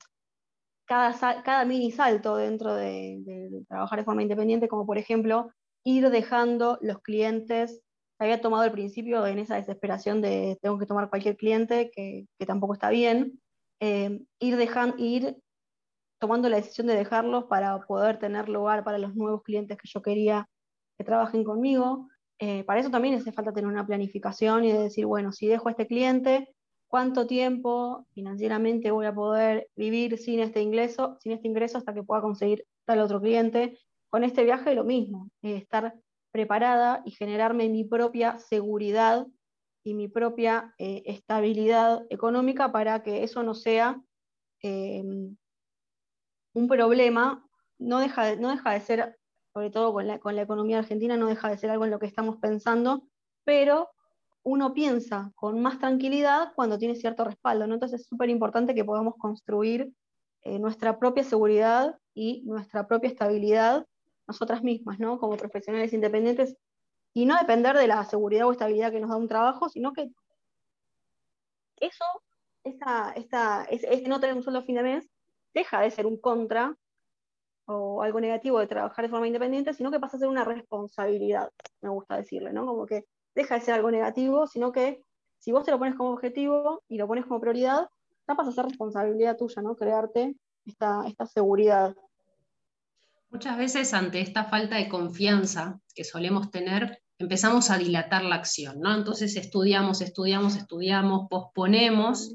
cada, 0.85 1.43
cada, 1.43 1.65
mini 1.65 1.91
salto 1.91 2.37
dentro 2.37 2.75
de, 2.75 3.17
de 3.25 3.65
trabajar 3.67 3.99
de 3.99 4.05
forma 4.05 4.21
independiente, 4.21 4.69
como 4.69 4.85
por 4.85 4.97
ejemplo 4.97 5.51
ir 5.83 6.09
dejando 6.09 6.79
los 6.81 7.01
clientes 7.01 7.84
había 8.19 8.41
tomado 8.41 8.63
al 8.63 8.71
principio 8.71 9.25
en 9.27 9.39
esa 9.39 9.55
desesperación 9.55 10.21
de 10.21 10.57
tengo 10.61 10.77
que 10.77 10.85
tomar 10.85 11.09
cualquier 11.09 11.37
cliente, 11.37 11.91
que, 11.93 12.27
tampoco 12.45 12.73
está 12.73 12.89
bien, 12.89 13.41
eh, 13.79 14.21
ir, 14.39 14.57
dejando, 14.57 14.95
ir 14.97 15.37
tomando 16.19 16.49
la 16.49 16.57
decisión 16.57 16.87
de 16.87 16.95
dejarlos 16.95 17.45
para 17.45 17.79
poder 17.81 18.19
tener 18.19 18.49
lugar 18.49 18.83
para 18.83 18.97
los 18.97 19.15
nuevos 19.15 19.43
clientes 19.43 19.77
que 19.77 19.87
yo 19.87 20.01
quería 20.01 20.47
que 20.97 21.03
trabajen 21.03 21.43
conmigo. 21.43 22.07
Eh, 22.39 22.63
para 22.63 22.79
eso 22.79 22.89
también 22.89 23.15
hace 23.15 23.31
falta 23.31 23.53
tener 23.53 23.69
una 23.69 23.85
planificación 23.85 24.65
y 24.65 24.71
de 24.71 24.83
decir, 24.83 25.05
bueno, 25.05 25.31
si 25.31 25.47
dejo 25.47 25.67
a 25.67 25.71
este 25.71 25.87
cliente, 25.87 26.53
¿cuánto 26.87 27.27
tiempo 27.27 28.05
financieramente 28.13 28.91
voy 28.91 29.05
a 29.05 29.13
poder 29.13 29.69
vivir 29.75 30.17
sin 30.17 30.39
este 30.39 30.61
ingreso, 30.61 31.17
sin 31.19 31.33
este 31.33 31.47
ingreso 31.47 31.77
hasta 31.77 31.93
que 31.93 32.03
pueda 32.03 32.21
conseguir 32.21 32.65
tal 32.85 32.99
otro 32.99 33.21
cliente? 33.21 33.77
Con 34.09 34.23
este 34.23 34.43
viaje 34.43 34.75
lo 34.75 34.83
mismo, 34.83 35.29
eh, 35.41 35.57
estar 35.57 35.93
preparada 36.35 37.01
y 37.05 37.11
generarme 37.11 37.69
mi 37.69 37.85
propia 37.85 38.37
seguridad 38.39 39.25
y 39.85 39.93
mi 39.93 40.09
propia 40.09 40.75
eh, 40.77 41.01
estabilidad 41.05 42.05
económica 42.09 42.73
para 42.73 43.03
que 43.03 43.23
eso 43.23 43.41
no 43.41 43.53
sea 43.53 44.01
em, 44.61 45.37
un 46.53 46.67
problema. 46.67 47.47
No 47.79 47.99
deja, 47.99 48.25
de, 48.25 48.35
no 48.35 48.49
deja 48.49 48.71
de 48.71 48.81
ser, 48.81 49.17
sobre 49.53 49.69
todo 49.69 49.93
con 49.93 50.07
la, 50.07 50.19
con 50.19 50.35
la 50.35 50.41
economía 50.41 50.79
argentina, 50.79 51.15
no 51.15 51.27
deja 51.27 51.49
de 51.49 51.57
ser 51.57 51.69
algo 51.69 51.85
en 51.85 51.91
lo 51.91 51.99
que 51.99 52.07
estamos 52.07 52.35
pensando, 52.35 53.07
pero 53.45 53.91
uno 54.43 54.73
piensa 54.73 55.31
con 55.35 55.61
más 55.61 55.79
tranquilidad 55.79 56.51
cuando 56.53 56.77
tiene 56.77 56.95
cierto 56.95 57.23
respaldo. 57.23 57.63
Entonces 57.63 58.01
es 58.01 58.07
súper 58.07 58.29
importante 58.29 58.75
que 58.75 58.83
podamos 58.83 59.13
construir 59.17 59.93
eh, 60.41 60.59
nuestra 60.59 60.99
propia 60.99 61.23
seguridad 61.23 61.97
y 62.13 62.41
nuestra 62.45 62.87
propia 62.87 63.09
estabilidad 63.09 63.85
nosotras 64.27 64.63
mismas, 64.63 64.99
¿no? 64.99 65.19
Como 65.19 65.37
profesionales 65.37 65.93
independientes, 65.93 66.55
y 67.13 67.25
no 67.25 67.37
depender 67.37 67.77
de 67.77 67.87
la 67.87 68.03
seguridad 68.03 68.47
o 68.47 68.51
estabilidad 68.51 68.91
que 68.91 68.99
nos 68.99 69.09
da 69.09 69.15
un 69.15 69.27
trabajo, 69.27 69.69
sino 69.69 69.93
que 69.93 70.11
eso, 71.77 72.05
esta, 72.63 73.13
esta, 73.15 73.63
ese, 73.65 74.01
no 74.07 74.19
tener 74.19 74.35
un 74.35 74.43
sueldo 74.43 74.59
a 74.59 74.63
fin 74.63 74.75
de 74.75 74.83
mes, 74.83 75.09
deja 75.53 75.79
de 75.79 75.91
ser 75.91 76.05
un 76.05 76.17
contra 76.17 76.75
o 77.67 78.03
algo 78.03 78.19
negativo 78.19 78.59
de 78.59 78.67
trabajar 78.67 79.05
de 79.05 79.09
forma 79.09 79.27
independiente, 79.27 79.73
sino 79.73 79.91
que 79.91 79.99
pasa 79.99 80.17
a 80.17 80.19
ser 80.19 80.29
una 80.29 80.43
responsabilidad, 80.43 81.49
me 81.81 81.89
gusta 81.89 82.17
decirle, 82.17 82.51
¿no? 82.53 82.65
Como 82.65 82.85
que 82.85 83.05
deja 83.33 83.55
de 83.55 83.61
ser 83.61 83.75
algo 83.75 83.91
negativo, 83.91 84.45
sino 84.45 84.71
que 84.71 85.01
si 85.39 85.51
vos 85.51 85.63
te 85.63 85.71
lo 85.71 85.79
pones 85.79 85.95
como 85.95 86.11
objetivo 86.11 86.83
y 86.87 86.97
lo 86.97 87.07
pones 87.07 87.25
como 87.25 87.39
prioridad, 87.39 87.89
ya 88.27 88.35
pasa 88.35 88.49
a 88.49 88.53
ser 88.53 88.65
responsabilidad 88.65 89.37
tuya, 89.37 89.61
¿no? 89.61 89.75
Crearte 89.75 90.35
esta, 90.65 91.05
esta 91.07 91.25
seguridad. 91.25 91.95
Muchas 93.35 93.57
veces 93.57 93.93
ante 93.93 94.21
esta 94.21 94.45
falta 94.45 94.77
de 94.77 94.87
confianza 94.87 95.81
que 95.93 96.05
solemos 96.05 96.51
tener, 96.51 97.03
empezamos 97.19 97.69
a 97.69 97.77
dilatar 97.77 98.23
la 98.23 98.35
acción, 98.35 98.79
¿no? 98.79 98.95
Entonces 98.95 99.35
estudiamos, 99.35 99.99
estudiamos, 99.99 100.55
estudiamos, 100.55 101.27
posponemos. 101.29 102.33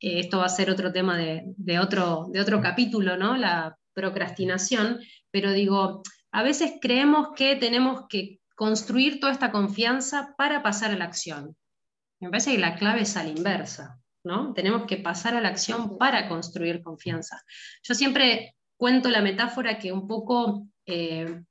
Eh, 0.00 0.18
esto 0.18 0.38
va 0.38 0.46
a 0.46 0.48
ser 0.48 0.70
otro 0.70 0.92
tema 0.92 1.16
de, 1.16 1.78
otro, 1.78 2.26
de 2.32 2.40
otro 2.40 2.60
capítulo, 2.60 3.16
¿no? 3.16 3.36
La 3.36 3.78
procrastinación, 3.94 4.98
pero 5.30 5.52
digo, 5.52 6.02
a 6.32 6.42
veces 6.42 6.72
creemos 6.80 7.28
que 7.36 7.54
tenemos 7.54 8.08
que 8.08 8.40
construir 8.56 9.20
toda 9.20 9.30
esta 9.30 9.52
confianza 9.52 10.34
para 10.36 10.64
pasar 10.64 10.90
a 10.90 10.96
la 10.96 11.04
acción. 11.04 11.56
Me 12.18 12.28
parece 12.28 12.50
que 12.50 12.58
la 12.58 12.74
clave 12.74 13.02
es 13.02 13.16
a 13.16 13.22
la 13.22 13.30
inversa, 13.30 14.00
¿no? 14.24 14.52
Tenemos 14.52 14.84
que 14.86 14.96
pasar 14.96 15.36
a 15.36 15.40
la 15.40 15.50
acción 15.50 15.96
para 15.96 16.28
construir 16.28 16.82
confianza. 16.82 17.40
Yo 17.84 17.94
siempre 17.94 18.56
cuento 18.78 19.10
la 19.10 19.20
metáfora 19.20 19.78
que 19.78 19.92
un 19.92 20.06
poco 20.06 20.66
eh, 20.86 21.42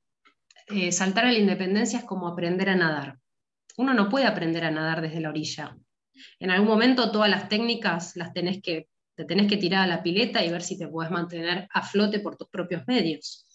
eh, 0.68 0.92
saltar 0.92 1.26
a 1.26 1.32
la 1.32 1.38
independencia 1.38 2.00
es 2.00 2.06
como 2.06 2.28
aprender 2.28 2.70
a 2.70 2.76
nadar. 2.76 3.20
Uno 3.78 3.94
no 3.94 4.10
puede 4.10 4.26
aprender 4.26 4.64
a 4.64 4.72
nadar 4.72 5.02
desde 5.02 5.20
la 5.20 5.30
orilla. 5.30 5.78
En 6.40 6.50
algún 6.50 6.70
momento 6.70 7.12
todas 7.12 7.30
las 7.30 7.48
técnicas 7.48 8.16
las 8.16 8.34
tenés 8.34 8.62
que, 8.62 8.88
te 9.16 9.26
tenés 9.26 9.48
que 9.48 9.58
tirar 9.58 9.84
a 9.84 9.88
la 9.88 10.02
pileta 10.02 10.44
y 10.44 10.50
ver 10.50 10.64
si 10.64 10.80
te 10.80 10.88
puedes 10.88 11.12
mantener 11.12 11.68
a 11.72 11.84
flote 11.84 12.20
por 12.20 12.38
tus 12.38 12.50
propios 12.50 12.84
medios. 12.88 13.46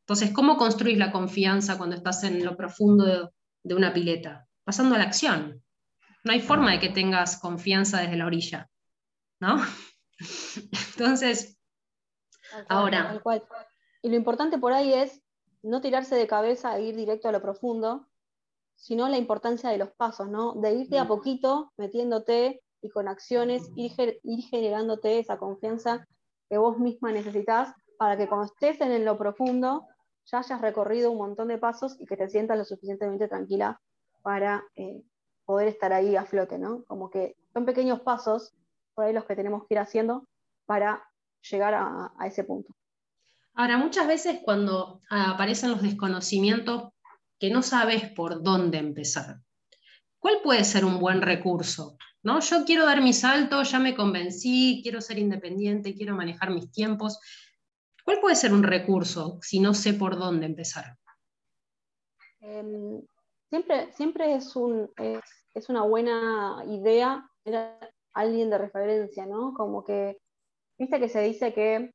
Entonces, 0.00 0.30
¿cómo 0.30 0.56
construís 0.56 0.98
la 0.98 1.10
confianza 1.10 1.78
cuando 1.78 1.96
estás 1.96 2.22
en 2.24 2.44
lo 2.44 2.56
profundo 2.56 3.04
de, 3.04 3.28
de 3.64 3.74
una 3.74 3.92
pileta? 3.92 4.46
Pasando 4.62 4.94
a 4.94 4.98
la 4.98 5.04
acción. 5.04 5.62
No 6.22 6.32
hay 6.32 6.40
forma 6.40 6.70
de 6.70 6.80
que 6.80 6.90
tengas 6.90 7.38
confianza 7.38 8.00
desde 8.00 8.16
la 8.16 8.26
orilla, 8.26 8.68
¿no? 9.40 9.60
Entonces, 10.92 11.58
Ahora. 12.68 13.20
Y 14.02 14.08
lo 14.08 14.16
importante 14.16 14.58
por 14.58 14.72
ahí 14.72 14.92
es 14.92 15.22
no 15.62 15.80
tirarse 15.80 16.16
de 16.16 16.26
cabeza 16.26 16.76
e 16.76 16.82
ir 16.82 16.96
directo 16.96 17.28
a 17.28 17.32
lo 17.32 17.40
profundo, 17.40 18.08
sino 18.74 19.08
la 19.08 19.18
importancia 19.18 19.70
de 19.70 19.78
los 19.78 19.92
pasos, 19.92 20.28
¿no? 20.28 20.54
De 20.54 20.72
irte 20.72 20.98
a 20.98 21.06
poquito 21.06 21.72
metiéndote 21.76 22.62
y 22.80 22.90
con 22.90 23.06
acciones 23.06 23.70
ir, 23.76 23.92
generándote 24.50 25.20
esa 25.20 25.38
confianza 25.38 26.06
que 26.48 26.58
vos 26.58 26.78
misma 26.78 27.12
necesitas 27.12 27.72
para 27.96 28.16
que 28.16 28.28
cuando 28.28 28.46
estés 28.46 28.80
en 28.80 29.04
lo 29.04 29.16
profundo 29.16 29.86
ya 30.24 30.38
hayas 30.38 30.60
recorrido 30.60 31.12
un 31.12 31.18
montón 31.18 31.48
de 31.48 31.58
pasos 31.58 31.96
y 32.00 32.06
que 32.06 32.16
te 32.16 32.28
sientas 32.28 32.58
lo 32.58 32.64
suficientemente 32.64 33.28
tranquila 33.28 33.80
para 34.22 34.64
eh, 34.74 35.02
poder 35.44 35.68
estar 35.68 35.92
ahí 35.92 36.16
a 36.16 36.24
flote, 36.24 36.58
¿no? 36.58 36.84
Como 36.84 37.08
que 37.08 37.36
son 37.52 37.64
pequeños 37.64 38.00
pasos 38.00 38.52
por 38.94 39.04
ahí 39.04 39.12
los 39.12 39.24
que 39.24 39.36
tenemos 39.36 39.62
que 39.66 39.74
ir 39.74 39.78
haciendo 39.78 40.26
para 40.66 41.08
llegar 41.50 41.74
a, 41.74 42.12
ese 42.26 42.44
punto. 42.44 42.74
Ahora, 43.54 43.76
muchas 43.76 44.06
veces 44.06 44.40
cuando 44.42 45.02
aparecen 45.10 45.70
los 45.70 45.82
desconocimientos 45.82 46.92
que 47.38 47.50
no 47.50 47.62
sabes 47.62 48.10
por 48.10 48.42
dónde 48.42 48.78
empezar, 48.78 49.40
¿cuál 50.18 50.36
puede 50.42 50.64
ser 50.64 50.84
un 50.84 50.98
buen 50.98 51.20
recurso? 51.20 51.96
¿No? 52.22 52.40
Yo 52.40 52.64
quiero 52.64 52.86
dar 52.86 53.02
mi 53.02 53.12
salto, 53.12 53.62
ya 53.64 53.80
me 53.80 53.96
convencí, 53.96 54.80
quiero 54.82 55.00
ser 55.00 55.18
independiente, 55.18 55.94
quiero 55.94 56.14
manejar 56.14 56.50
mis 56.50 56.70
tiempos. 56.70 57.18
¿Cuál 58.04 58.20
puede 58.20 58.36
ser 58.36 58.52
un 58.52 58.62
recurso 58.62 59.38
si 59.42 59.58
no 59.58 59.74
sé 59.74 59.94
por 59.94 60.16
dónde 60.16 60.46
empezar? 60.46 60.96
Em, 62.40 63.00
siempre, 63.48 63.92
siempre 63.92 64.34
es, 64.34 64.56
un, 64.56 64.90
es, 64.96 65.68
una 65.68 65.82
buena 65.82 66.64
idea 66.66 67.28
tener 67.44 67.76
alguien 68.12 68.50
de 68.50 68.58
referencia, 68.58 69.26
¿no? 69.26 69.54
Como 69.54 69.84
que 69.84 70.18
Viste 70.78 70.98
que 70.98 71.08
se 71.08 71.20
dice 71.20 71.52
que, 71.52 71.92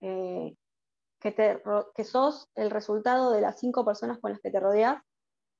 eh, 0.00 0.56
que, 1.20 2.04
sos 2.04 2.48
el 2.54 2.70
resultado 2.70 3.32
de 3.32 3.40
las 3.40 3.58
cinco 3.58 3.84
personas 3.84 4.18
con 4.18 4.32
las 4.32 4.40
que 4.40 4.50
te 4.50 4.60
rodeas. 4.60 5.02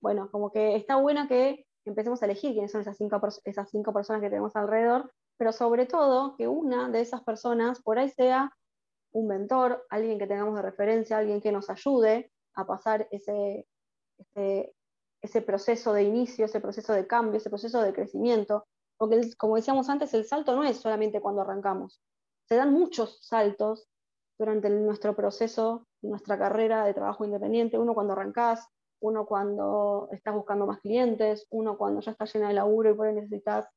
Bueno, 0.00 0.30
como 0.30 0.50
que 0.50 0.76
está 0.76 0.96
bueno 0.96 1.28
que 1.28 1.66
empecemos 1.84 2.22
a 2.22 2.26
elegir 2.26 2.52
quiénes 2.52 2.72
son 2.72 2.80
esas 2.80 2.96
cinco, 2.96 3.20
esas 3.44 3.70
cinco 3.70 3.92
personas 3.92 4.22
que 4.22 4.30
tenemos 4.30 4.56
alrededor, 4.56 5.12
pero 5.36 5.52
sobre 5.52 5.86
todo 5.86 6.36
que 6.36 6.48
una 6.48 6.88
de 6.88 7.00
esas 7.00 7.22
personas 7.22 7.82
por 7.82 7.98
ahí 7.98 8.08
sea 8.10 8.50
un 9.12 9.26
mentor, 9.26 9.84
alguien 9.90 10.18
que 10.18 10.26
tengamos 10.26 10.54
de 10.54 10.62
referencia, 10.62 11.18
alguien 11.18 11.40
que 11.40 11.52
nos 11.52 11.68
ayude 11.70 12.30
a 12.54 12.66
pasar 12.66 13.08
ese, 13.10 13.66
ese, 15.22 15.42
proceso 15.42 15.92
de 15.92 16.04
inicio, 16.04 16.44
ese 16.44 16.60
proceso 16.60 16.92
de 16.92 17.06
cambio, 17.06 17.38
ese 17.38 17.50
proceso 17.50 17.82
de 17.82 17.92
crecimiento. 17.92 18.66
Porque, 18.96 19.20
como 19.36 19.56
decíamos 19.56 19.88
antes, 19.88 20.12
el 20.14 20.26
salto 20.26 20.54
no 20.54 20.64
es 20.64 20.76
solamente 20.76 21.20
cuando 21.20 21.42
arrancamos. 21.42 22.00
Se 22.50 22.56
dan 22.56 22.72
muchos 22.72 23.20
saltos 23.22 23.88
durante 24.36 24.68
nuestro 24.70 25.14
proceso, 25.14 25.86
nuestra 26.02 26.36
carrera 26.36 26.84
de 26.84 26.94
trabajo 26.94 27.24
independiente. 27.24 27.78
Uno 27.78 27.94
cuando 27.94 28.14
arrancás, 28.14 28.66
uno 29.00 29.24
cuando 29.24 30.08
estás 30.10 30.34
buscando 30.34 30.66
más 30.66 30.80
clientes, 30.80 31.46
uno 31.50 31.78
cuando 31.78 32.00
ya 32.00 32.10
estás 32.10 32.34
llena 32.34 32.48
de 32.48 32.54
laburo 32.54 32.90
y 32.90 32.94
por 32.94 33.06
ahí 33.06 33.14
necesitas 33.14 33.68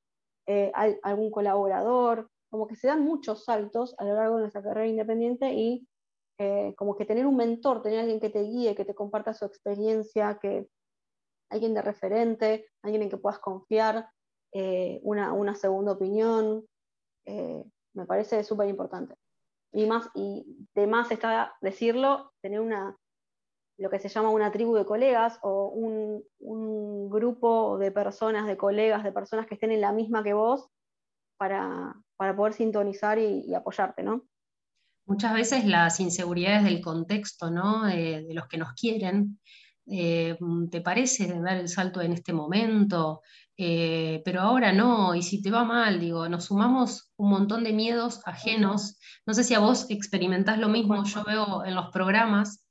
eh, 0.48 0.72
algún 1.03 1.30
colaborador, 1.30 2.32
como 2.50 2.65
que 2.65 2.75
se 2.75 2.88
dan 2.88 3.03
muchos 3.03 3.46
saltos 3.46 3.94
a 4.00 4.06
lo 4.06 4.15
largo 4.15 4.38
de 4.38 4.42
nuestra 4.42 4.63
carrera 4.63 4.88
independiente 4.88 5.53
y 5.53 5.88
eh, 6.39 6.74
como 6.75 6.96
que 6.96 7.06
tener 7.06 7.27
un 7.27 7.36
mentor, 7.36 7.84
tener 7.84 8.00
alguien 8.00 8.20
que 8.20 8.32
te 8.32 8.42
guíe, 8.42 8.74
que 8.74 8.86
te 8.86 8.96
comparta 8.96 9.36
su 9.36 9.46
experiencia, 9.46 10.39
que 10.42 10.68
alguien 11.51 11.75
de 11.75 11.84
referente, 11.84 12.65
alguien 12.82 13.03
en 13.03 13.10
que 13.12 13.18
puedas 13.18 13.38
confiar, 13.38 14.10
eh, 14.51 15.00
una, 15.03 15.53
segunda 15.53 15.92
opinión, 15.92 16.65
me 17.94 18.06
parece 18.06 18.44
súper 18.44 18.70
importante. 18.70 19.16
Y, 19.72 19.86
más, 19.86 20.10
y 20.14 20.68
de 20.76 20.88
más 20.88 21.12
está 21.12 21.56
decirlo, 21.62 22.32
tener 22.42 22.60
una, 22.60 22.96
lo 23.78 23.90
que 23.90 24.00
se 24.00 24.10
llama 24.10 24.30
una 24.30 24.52
tribu 24.52 24.76
de 24.76 24.86
colegas 24.86 25.40
o 25.42 25.68
un, 25.68 26.24
grupo 27.10 27.78
de 27.78 27.92
personas, 27.92 28.48
de 28.48 28.58
colegas, 28.58 29.04
de 29.04 29.12
personas 29.12 29.46
que 29.46 29.54
estén 29.54 29.72
en 29.72 29.82
la 29.82 29.92
misma 29.92 30.24
que 30.24 30.34
vos 30.34 30.68
para, 31.38 31.96
poder 32.18 32.54
sintonizar 32.54 33.20
y, 33.20 33.54
apoyarte, 33.54 34.02
¿no? 34.02 34.24
Muchas 35.06 35.34
veces 35.34 35.66
las 35.66 36.00
inseguridades 36.00 36.64
del 36.64 36.82
contexto, 36.82 37.52
¿no? 37.52 37.86
De 37.86 38.34
los 38.34 38.48
que 38.48 38.58
nos 38.58 38.74
quieren, 38.74 39.40
eh, 39.86 40.38
¿te 40.72 40.82
parece 40.82 41.28
dar 41.42 41.58
el 41.58 41.68
salto 41.68 42.02
en 42.02 42.13
este 42.13 42.34
momento? 42.34 43.22
Eh, 43.56 44.22
pero 44.25 44.42
ahora 44.42 44.72
no, 44.72 45.13
y 45.13 45.22
si 45.22 45.42
te 45.42 45.52
va 45.52 45.63
mal, 45.63 46.00
digo, 46.00 46.28
nos 46.28 46.46
sumamos 46.46 47.12
un 47.18 47.30
montón 47.30 47.63
de 47.63 47.74
miedos 47.74 48.22
ajenos. 48.25 48.98
No 49.25 49.34
sé 49.34 49.44
si 49.44 49.54
a 49.54 49.60
vos 49.60 49.86
experimentás 49.90 50.58
lo 50.58 50.70
mismo, 50.70 51.04
yo 51.04 51.24
veo 51.24 51.63
en 51.66 51.75
los 51.75 51.90
programas 51.92 52.63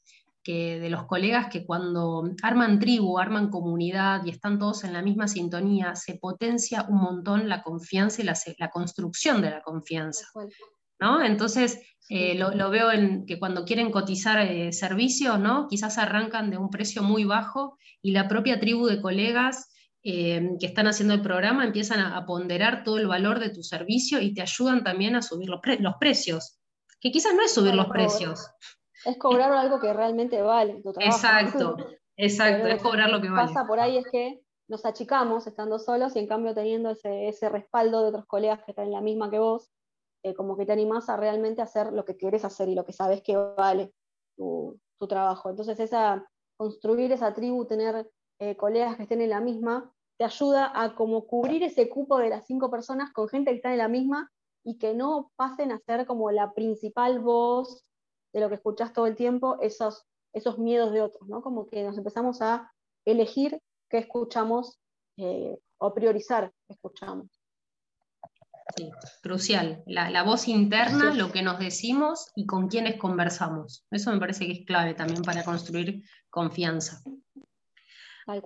que 0.42 0.80
de 0.80 0.90
los 0.90 1.06
colegas 1.06 1.48
que 1.50 1.64
cuando 1.64 2.24
arman 2.42 2.80
tribu, 2.80 3.18
arman 3.18 3.48
comunidad 3.48 4.24
y 4.24 4.30
están 4.30 4.58
todos 4.58 4.82
en 4.82 4.92
la 4.92 5.02
misma 5.02 5.28
sintonía, 5.28 5.94
se 5.94 6.16
potencia 6.16 6.84
un 6.88 7.00
montón 7.00 7.48
la 7.48 7.62
confianza 7.62 8.22
y 8.22 8.24
la, 8.24 8.70
construcción 8.70 9.40
de 9.40 9.50
la 9.50 9.62
confianza. 9.62 10.26
¿No? 11.02 11.22
Entonces, 11.22 11.80
eh, 12.08 12.34
lo, 12.34 12.70
veo 12.70 12.90
en 12.90 13.26
que 13.26 13.38
cuando 13.38 13.64
quieren 13.64 13.90
cotizar 13.90 14.38
eh, 14.38 14.72
servicios, 14.72 15.38
¿no? 15.38 15.66
quizás 15.68 15.98
arrancan 15.98 16.50
de 16.50 16.58
un 16.58 16.70
precio 16.70 17.02
muy 17.02 17.24
bajo 17.24 17.76
y 18.00 18.12
la 18.12 18.28
propia 18.28 18.60
tribu 18.60 18.86
de 18.86 19.00
colegas 19.00 19.68
eh, 20.02 20.50
que 20.58 20.66
están 20.66 20.86
haciendo 20.86 21.14
el 21.14 21.22
programa 21.22 21.64
empiezan 21.64 22.00
a, 22.00 22.24
ponderar 22.24 22.84
todo 22.84 22.98
el 22.98 23.06
valor 23.06 23.38
de 23.38 23.50
tu 23.50 23.62
servicio 23.62 24.20
y 24.20 24.34
te 24.34 24.42
ayudan 24.42 24.82
también 24.82 25.14
a 25.14 25.22
subir 25.22 25.48
los, 25.48 25.60
los 25.78 25.94
precios, 26.00 26.58
que 27.00 27.12
quizás 27.12 27.34
no 27.34 27.42
es 27.42 27.52
subir 27.52 27.74
los 27.74 27.86
precios 27.86 28.48
es 29.04 29.18
cobrar 29.18 29.52
algo 29.52 29.80
que 29.80 29.92
realmente 29.92 30.40
vale 30.42 30.80
tu 30.82 30.92
trabajo. 30.92 31.16
Exacto, 31.16 31.76
exacto, 32.16 32.66
es 32.66 32.82
cobrar 32.82 33.10
lo 33.10 33.20
que 33.20 33.30
vale. 33.30 33.48
Pasa 33.48 33.66
por 33.66 33.80
ahí 33.80 33.98
es 33.98 34.06
que 34.10 34.40
nos 34.68 34.84
achicamos 34.84 35.46
estando 35.46 35.78
solos 35.78 36.16
y 36.16 36.20
en 36.20 36.26
cambio 36.26 36.54
teniendo 36.54 36.90
ese, 36.90 37.48
respaldo 37.48 38.02
de 38.02 38.08
otros 38.08 38.26
colegas 38.26 38.62
que 38.64 38.72
están 38.72 38.86
en 38.86 38.92
la 38.92 39.00
misma 39.00 39.30
que 39.30 39.38
vos, 39.38 39.70
eh, 40.22 40.34
como 40.34 40.56
que 40.56 40.66
te 40.66 40.72
animás 40.72 41.08
a 41.08 41.16
realmente 41.16 41.62
hacer 41.62 41.92
lo 41.92 42.04
que 42.04 42.16
quieres 42.16 42.44
hacer 42.44 42.68
y 42.68 42.74
lo 42.74 42.84
que 42.84 42.92
sabes 42.92 43.22
que 43.22 43.36
vale 43.36 43.92
tu, 44.36 44.78
trabajo. 45.08 45.50
Entonces 45.50 45.80
esa, 45.80 46.24
construir 46.56 47.10
esa 47.10 47.34
tribu, 47.34 47.64
tener 47.64 48.08
eh, 48.38 48.56
colegas 48.56 48.96
que 48.96 49.02
estén 49.02 49.20
en 49.20 49.30
la 49.30 49.40
misma, 49.40 49.92
te 50.16 50.24
ayuda 50.24 50.70
a 50.80 50.94
como 50.94 51.26
cubrir 51.26 51.64
ese 51.64 51.88
cupo 51.88 52.18
de 52.18 52.28
las 52.28 52.46
cinco 52.46 52.70
personas 52.70 53.12
con 53.12 53.28
gente 53.28 53.50
que 53.50 53.56
está 53.56 53.72
en 53.72 53.78
la 53.78 53.88
misma 53.88 54.30
y 54.62 54.78
que 54.78 54.94
no 54.94 55.32
pasen 55.34 55.72
a 55.72 55.80
ser 55.80 56.06
como 56.06 56.30
la 56.30 56.52
principal 56.52 57.18
voz 57.18 57.84
de 58.32 58.40
lo 58.40 58.48
que 58.48 58.54
escuchás 58.54 58.92
todo 58.92 59.08
el 59.08 59.16
tiempo, 59.16 59.58
esos, 59.60 60.06
esos 60.32 60.58
miedos 60.58 60.92
de 60.92 61.02
otros, 61.02 61.28
¿no? 61.28 61.42
Como 61.42 61.66
que 61.66 61.82
nos 61.82 61.98
empezamos 61.98 62.40
a 62.42 62.72
elegir 63.04 63.60
qué 63.90 63.98
escuchamos 63.98 64.78
eh, 65.16 65.58
o 65.78 65.92
priorizar 65.92 66.52
qué 66.68 66.74
escuchamos. 66.74 67.41
Sí, 68.76 68.90
crucial. 69.22 69.82
La, 69.86 70.22
voz 70.22 70.48
interna, 70.48 71.14
lo 71.14 71.30
que 71.30 71.42
nos 71.42 71.58
decimos 71.58 72.30
y 72.34 72.46
con 72.46 72.68
quiénes 72.68 72.96
conversamos. 72.96 73.84
Eso 73.90 74.12
me 74.12 74.18
parece 74.18 74.46
que 74.46 74.52
es 74.52 74.66
clave 74.66 74.94
también 74.94 75.22
para 75.22 75.44
construir 75.44 76.02
confianza. 76.30 77.02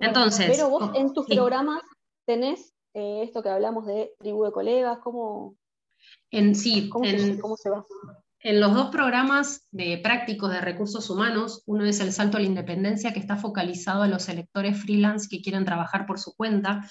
Entonces, 0.01 0.51
Pero 0.51 0.71
vos 0.71 0.91
en 0.95 1.12
tus 1.12 1.27
programas 1.27 1.83
tenés 2.25 2.75
eh, 2.95 3.23
esto 3.23 3.43
que 3.43 3.51
hablamos 3.51 3.87
de 3.87 4.12
tribu 4.19 4.45
de 4.45 4.53
colegas, 4.53 4.99
¿cómo, 5.03 5.57
en, 6.31 6.55
sí, 6.55 6.89
¿cómo, 6.89 7.05
se, 7.05 7.39
¿cómo 7.39 7.57
se 7.57 7.71
va? 7.71 7.85
En 8.41 8.61
los 8.61 8.75
dos 8.75 8.91
programas 8.91 9.67
de 9.71 9.99
prácticos 9.99 10.51
de 10.51 10.61
recursos 10.61 11.11
humanos, 11.11 11.62
uno 11.67 11.85
es 11.85 12.01
el 12.01 12.12
Salto 12.12 12.37
a 12.37 12.41
la 12.41 12.47
Independencia, 12.47 13.12
que 13.12 13.19
está 13.19 13.37
focalizado 13.37 14.03
a 14.03 14.09
los 14.09 14.29
electores 14.29 14.81
freelance 14.81 15.29
que 15.29 15.43
quieren 15.43 15.65
trabajar 15.65 16.07
por 16.07 16.19
su 16.19 16.35
cuenta. 16.37 16.89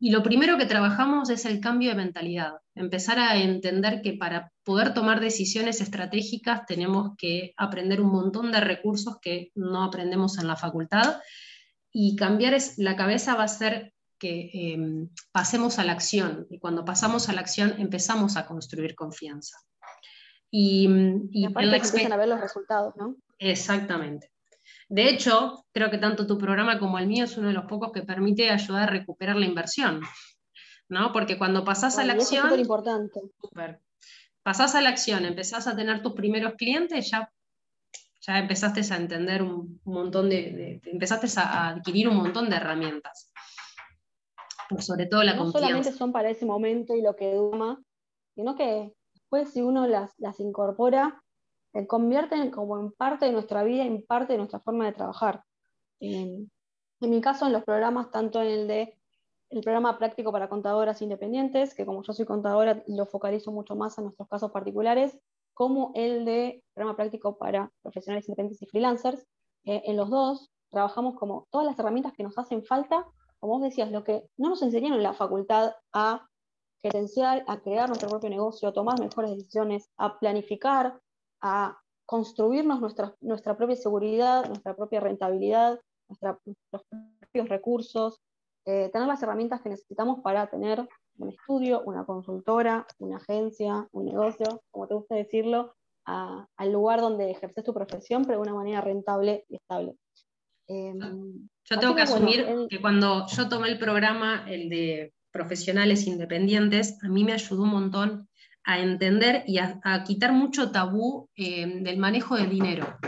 Y 0.00 0.12
lo 0.12 0.22
primero 0.22 0.56
que 0.58 0.66
trabajamos 0.66 1.28
es 1.28 1.44
el 1.44 1.60
cambio 1.60 1.90
de 1.90 1.96
mentalidad, 1.96 2.52
empezar 2.76 3.18
a 3.18 3.36
entender 3.36 4.00
que 4.00 4.12
para 4.12 4.52
poder 4.62 4.94
tomar 4.94 5.18
decisiones 5.18 5.80
estratégicas 5.80 6.66
tenemos 6.66 7.16
que 7.16 7.52
aprender 7.56 8.00
un 8.00 8.12
montón 8.12 8.52
de 8.52 8.60
recursos 8.60 9.18
que 9.20 9.50
no 9.56 9.82
aprendemos 9.82 10.38
en 10.38 10.46
la 10.46 10.54
facultad 10.54 11.20
y 11.92 12.14
cambiar 12.14 12.56
la 12.76 12.94
cabeza 12.94 13.34
va 13.34 13.44
a 13.44 13.48
ser 13.48 13.92
que 14.18 14.50
em, 14.52 15.08
pasemos 15.32 15.78
a 15.78 15.84
la 15.84 15.92
acción 15.92 16.46
y 16.48 16.58
cuando 16.58 16.84
pasamos 16.84 17.28
a 17.28 17.32
la 17.32 17.40
acción 17.40 17.74
empezamos 17.78 18.36
a 18.36 18.46
construir 18.46 18.94
confianza. 18.94 19.58
Y, 20.50 20.88
y, 21.32 21.44
empiezan 21.44 22.12
a 22.12 22.16
ver 22.16 22.28
los 22.28 22.40
resultados, 22.40 22.94
¿no? 22.96 23.16
Exactamente. 23.38 24.30
De 24.88 25.08
hecho, 25.08 25.64
creo 25.72 25.90
que 25.90 25.98
tanto 25.98 26.26
tu 26.26 26.38
programa 26.38 26.78
como 26.78 26.98
el 26.98 27.06
mío 27.06 27.24
es 27.24 27.36
uno 27.36 27.48
de 27.48 27.54
los 27.54 27.66
pocos 27.66 27.92
que 27.92 28.02
permite 28.02 28.50
ayudar 28.50 28.84
a 28.84 28.92
recuperar 28.92 29.36
la 29.36 29.44
inversión, 29.44 30.00
¿no? 30.88 31.12
Porque 31.12 31.36
cuando 31.36 31.64
pasás 31.64 31.98
a 31.98 32.04
la 32.04 32.14
acción... 32.14 32.46
Es 32.46 32.50
súper 32.50 32.60
importante. 32.60 33.20
Pasás 34.42 34.74
a 34.74 34.80
la 34.80 34.88
acción, 34.88 35.26
empezás 35.26 35.66
a 35.66 35.76
tener 35.76 36.02
tus 36.02 36.14
primeros 36.14 36.54
clientes, 36.54 37.10
ya, 37.10 37.30
ya 38.20 38.38
empezaste 38.38 38.80
a 38.90 38.96
entender 38.96 39.42
un, 39.42 39.78
montón 39.84 40.30
de, 40.30 40.80
empezaste 40.84 41.26
a 41.38 41.68
adquirir 41.68 42.08
un 42.08 42.16
montón 42.16 42.48
de 42.48 42.56
herramientas. 42.56 43.30
Por 44.70 44.82
sobre 44.82 45.06
todo 45.06 45.22
la 45.22 45.36
confianza. 45.36 45.60
No 45.60 45.66
solamente 45.66 45.92
son 45.92 46.12
para 46.12 46.30
ese 46.30 46.46
momento 46.46 46.94
y 46.94 47.02
lo 47.02 47.14
que 47.14 47.34
duma, 47.34 47.82
sino 48.34 48.54
que 48.54 48.94
después 49.14 49.50
si 49.52 49.60
uno 49.60 49.86
las, 49.86 50.14
incorpora, 50.38 51.22
se 51.72 51.86
convierten 51.86 52.50
como 52.50 52.78
en 52.78 52.92
parte 52.92 53.26
de 53.26 53.32
nuestra 53.32 53.62
vida, 53.62 53.84
en 53.84 54.04
parte 54.04 54.32
de 54.32 54.38
nuestra 54.38 54.60
forma 54.60 54.86
de 54.86 54.92
trabajar. 54.92 55.44
En, 56.00 56.50
mi 57.00 57.20
caso, 57.20 57.46
en 57.46 57.52
los 57.52 57.64
programas, 57.64 58.10
tanto 58.10 58.40
en 58.42 58.48
el 58.48 58.68
de 58.68 58.94
el 59.50 59.62
programa 59.62 59.98
práctico 59.98 60.30
para 60.30 60.50
contadoras 60.50 61.00
independientes, 61.00 61.74
que 61.74 61.86
como 61.86 62.02
yo 62.02 62.12
soy 62.12 62.26
contadora 62.26 62.82
lo 62.86 63.06
focalizo 63.06 63.50
mucho 63.50 63.76
más 63.76 63.96
en 63.96 64.04
nuestros 64.04 64.28
casos 64.28 64.50
particulares, 64.50 65.18
como 65.54 65.90
el 65.94 66.26
de 66.26 66.62
programa 66.74 66.96
práctico 66.96 67.38
para 67.38 67.72
profesionales 67.82 68.28
independientes 68.28 68.60
y 68.60 68.66
freelancers. 68.66 69.26
En 69.64 69.96
los 69.96 70.10
dos 70.10 70.50
trabajamos 70.68 71.14
como 71.14 71.48
todas 71.50 71.66
las 71.66 71.78
herramientas 71.78 72.12
que 72.12 72.24
nos 72.24 72.36
hacen 72.36 72.62
falta, 72.62 73.06
como 73.40 73.54
vos 73.54 73.62
decías, 73.62 73.90
lo 73.90 74.04
que 74.04 74.28
no 74.36 74.50
nos 74.50 74.62
enseñaron 74.62 74.98
en 74.98 75.02
la 75.02 75.14
facultad 75.14 75.72
a 75.92 76.28
gerenciar, 76.82 77.44
a 77.46 77.60
crear 77.60 77.88
nuestro 77.88 78.08
propio 78.08 78.30
negocio, 78.30 78.68
a 78.68 78.72
tomar 78.72 79.00
mejores 79.00 79.30
decisiones, 79.30 79.90
a 79.96 80.18
planificar, 80.18 81.00
a 81.40 81.78
construirnos 82.06 82.80
nuestra, 82.80 83.14
nuestra 83.20 83.56
propia 83.56 83.76
seguridad, 83.76 84.46
nuestra 84.46 84.74
propia 84.74 85.00
rentabilidad, 85.00 85.80
nuestros 86.08 86.38
propios 87.20 87.48
recursos, 87.48 88.20
eh, 88.64 88.90
tener 88.92 89.08
las 89.08 89.22
herramientas 89.22 89.60
que 89.62 89.70
necesitamos 89.70 90.20
para 90.20 90.46
tener 90.48 90.86
un 91.18 91.30
estudio, 91.30 91.82
una 91.84 92.04
consultora, 92.04 92.86
una 92.98 93.16
agencia, 93.16 93.88
un 93.92 94.06
negocio, 94.06 94.62
como 94.70 94.86
te 94.86 94.94
gusta 94.94 95.14
decirlo, 95.14 95.74
al 96.04 96.72
lugar 96.72 97.00
donde 97.00 97.30
ejerces 97.30 97.64
tu 97.64 97.74
profesión, 97.74 98.24
pero 98.24 98.38
de 98.38 98.42
una 98.42 98.54
manera 98.54 98.80
rentable 98.80 99.44
y 99.48 99.56
estable. 99.56 99.94
Em, 100.66 101.48
yo 101.64 101.78
tengo 101.78 101.94
que 101.94 102.02
asumir 102.02 102.46
que 102.68 102.80
cuando 102.80 103.26
yo 103.26 103.48
tomé 103.48 103.68
el 103.68 103.78
programa, 103.78 104.46
el 104.48 104.70
de 104.70 105.12
profesionales 105.30 106.06
independientes, 106.06 107.02
a 107.02 107.08
mí 107.08 107.24
me 107.24 107.32
ayudó 107.32 107.62
un 107.64 107.70
montón 107.70 108.27
a 108.68 108.80
entender 108.80 109.44
y 109.46 109.56
a, 109.56 110.04
quitar 110.06 110.32
mucho 110.32 110.70
tabú 110.70 111.30
eh, 111.34 111.80
del 111.80 111.96
manejo 111.96 112.36
de 112.36 112.46
dinero. 112.46 112.98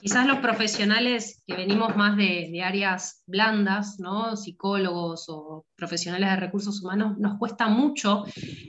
quizás 0.00 0.26
los 0.26 0.38
profesionales 0.38 1.42
que 1.46 1.54
venimos 1.54 1.94
más 1.96 2.16
de, 2.16 2.62
áreas 2.64 3.22
blandas, 3.26 3.96
¿no? 3.98 4.36
psicólogos 4.36 5.26
o 5.28 5.66
profesionales 5.76 6.30
de 6.30 6.36
recursos 6.36 6.82
humanos, 6.82 7.18
nos 7.18 7.38
cuesta 7.38 7.68
mucho 7.68 8.24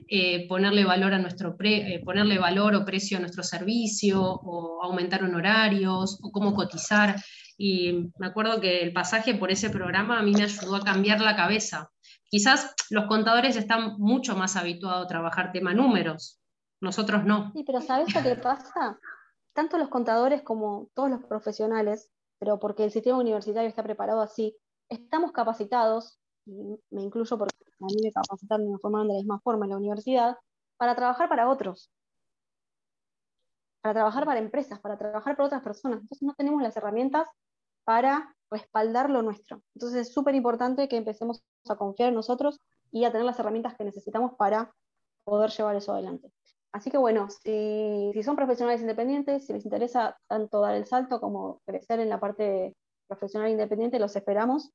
eh, 0.09 0.45
ponerle 0.49 0.83
valor 0.83 1.13
a 1.13 1.19
nuestro 1.19 1.55
eh, 1.61 2.01
ponerle 2.03 2.37
valor 2.37 2.75
o 2.75 2.83
precio 2.83 3.17
a 3.17 3.21
nuestro 3.21 3.41
servicio, 3.43 4.21
o 4.21 4.83
aumentar 4.83 5.23
honorarios, 5.23 6.19
o 6.21 6.29
cómo 6.29 6.53
cotizar. 6.53 7.15
Y 7.57 8.11
me 8.19 8.27
acuerdo 8.27 8.59
que 8.59 8.81
el 8.81 8.91
pasaje 8.91 9.33
por 9.35 9.49
ese 9.49 9.69
programa 9.69 10.19
a 10.19 10.23
mí 10.23 10.33
me 10.33 10.43
ayudó 10.43 10.75
a 10.75 10.81
cambiar 10.81 11.21
la 11.21 11.37
cabeza. 11.37 11.89
Quizás 12.33 12.73
los 12.89 13.05
contadores 13.05 13.55
están 13.55 13.99
mucho 13.99 14.35
más 14.35 14.55
habituados 14.55 15.05
a 15.05 15.07
trabajar 15.07 15.51
tema 15.51 15.71
números, 15.75 16.41
nosotros 16.81 17.25
no. 17.25 17.51
Sí, 17.53 17.63
pero 17.63 17.79
¿sabes 17.79 18.11
lo 18.11 18.23
que 18.23 18.35
pasa? 18.37 18.97
tanto 19.53 19.77
los 19.77 19.89
contadores 19.89 20.41
como 20.41 20.89
todos 20.95 21.11
los 21.11 21.23
profesionales, 21.25 22.09
pero 22.39 22.57
porque 22.57 22.85
el 22.85 22.89
sistema 22.89 23.19
universitario 23.19 23.69
está 23.69 23.83
preparado 23.83 24.19
así, 24.19 24.57
estamos 24.89 25.31
capacitados, 25.31 26.19
y 26.47 26.75
me 26.89 27.03
incluyo 27.03 27.37
porque 27.37 27.55
a 27.79 27.85
mí 27.85 27.97
me 28.01 28.11
capacitaron 28.11 28.65
y 28.65 28.71
me 28.71 28.79
formaron 28.79 29.09
de 29.09 29.13
la 29.13 29.19
misma 29.19 29.39
forma 29.41 29.67
en 29.67 29.69
la 29.69 29.77
universidad, 29.77 30.35
para 30.77 30.95
trabajar 30.95 31.29
para 31.29 31.47
otros, 31.47 31.91
para 33.83 33.93
trabajar 33.93 34.25
para 34.25 34.39
empresas, 34.39 34.79
para 34.79 34.97
trabajar 34.97 35.35
para 35.35 35.45
otras 35.45 35.61
personas. 35.61 36.01
Entonces 36.01 36.25
no 36.25 36.33
tenemos 36.33 36.63
las 36.63 36.75
herramientas 36.75 37.27
para 37.83 38.32
respaldar 38.53 39.09
lo 39.09 39.21
nuestro. 39.21 39.61
Entonces 39.75 40.07
es 40.07 40.13
súper 40.13 40.35
importante 40.35 40.87
que 40.87 40.97
empecemos 40.97 41.43
a 41.67 41.75
confiar 41.75 42.09
en 42.09 42.15
nosotros 42.15 42.59
y 42.91 43.03
a 43.03 43.11
tener 43.11 43.25
las 43.25 43.39
herramientas 43.39 43.75
que 43.75 43.83
necesitamos 43.83 44.33
para 44.37 44.73
poder 45.25 45.49
llevar 45.49 45.75
eso 45.75 45.93
adelante. 45.93 46.31
Así 46.71 46.89
que 46.89 46.97
bueno, 46.97 47.27
si, 47.29 48.11
son 48.23 48.35
profesionales 48.35 48.81
independientes, 48.81 49.45
si 49.45 49.53
les 49.53 49.65
interesa 49.65 50.17
tanto 50.27 50.61
dar 50.61 50.75
el 50.75 50.85
salto 50.85 51.19
como 51.19 51.61
crecer 51.65 51.99
en 51.99 52.09
la 52.09 52.19
parte 52.19 52.75
profesional 53.07 53.49
independiente, 53.49 53.99
los 53.99 54.15
esperamos. 54.15 54.71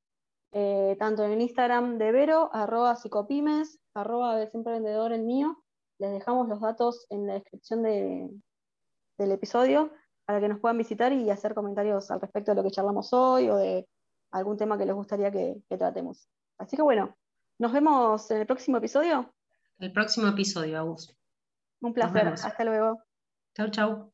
Eh, 0.52 0.96
tanto 0.98 1.24
en 1.24 1.32
el 1.32 1.42
Instagram 1.42 1.98
de 1.98 2.12
Vero, 2.12 2.50
arroba 2.52 2.96
psicopymes, 2.96 3.78
arroba 3.94 4.40
emprendedor 4.42 5.12
el 5.12 5.24
mío. 5.24 5.62
Les 5.98 6.12
dejamos 6.12 6.48
los 6.48 6.60
datos 6.60 7.06
en 7.10 7.26
la 7.26 7.34
descripción 7.34 7.82
del 7.82 8.40
episodio 9.18 9.90
para 10.28 10.40
que 10.40 10.48
nos 10.48 10.60
puedan 10.60 10.76
visitar 10.76 11.10
y 11.10 11.30
hacer 11.30 11.54
comentarios 11.54 12.10
al 12.10 12.20
respecto 12.20 12.50
de 12.50 12.56
lo 12.56 12.62
que 12.62 12.70
charlamos 12.70 13.14
hoy 13.14 13.48
o 13.48 13.56
de 13.56 13.88
algún 14.30 14.58
tema 14.58 14.76
que 14.76 14.84
les 14.84 14.94
gustaría 14.94 15.30
que, 15.30 15.62
que 15.66 15.78
tratemos. 15.78 16.28
Así 16.58 16.76
que 16.76 16.82
bueno, 16.82 17.16
nos 17.58 17.72
vemos 17.72 18.30
en 18.30 18.42
el 18.42 18.46
próximo 18.46 18.76
episodio. 18.76 19.32
El 19.78 19.90
próximo 19.90 20.28
episodio, 20.28 20.80
Augusto. 20.80 21.14
Un 21.80 21.94
placer. 21.94 22.28
Hasta 22.28 22.62
luego. 22.62 23.02
Chau, 23.56 23.70
chau. 23.70 24.12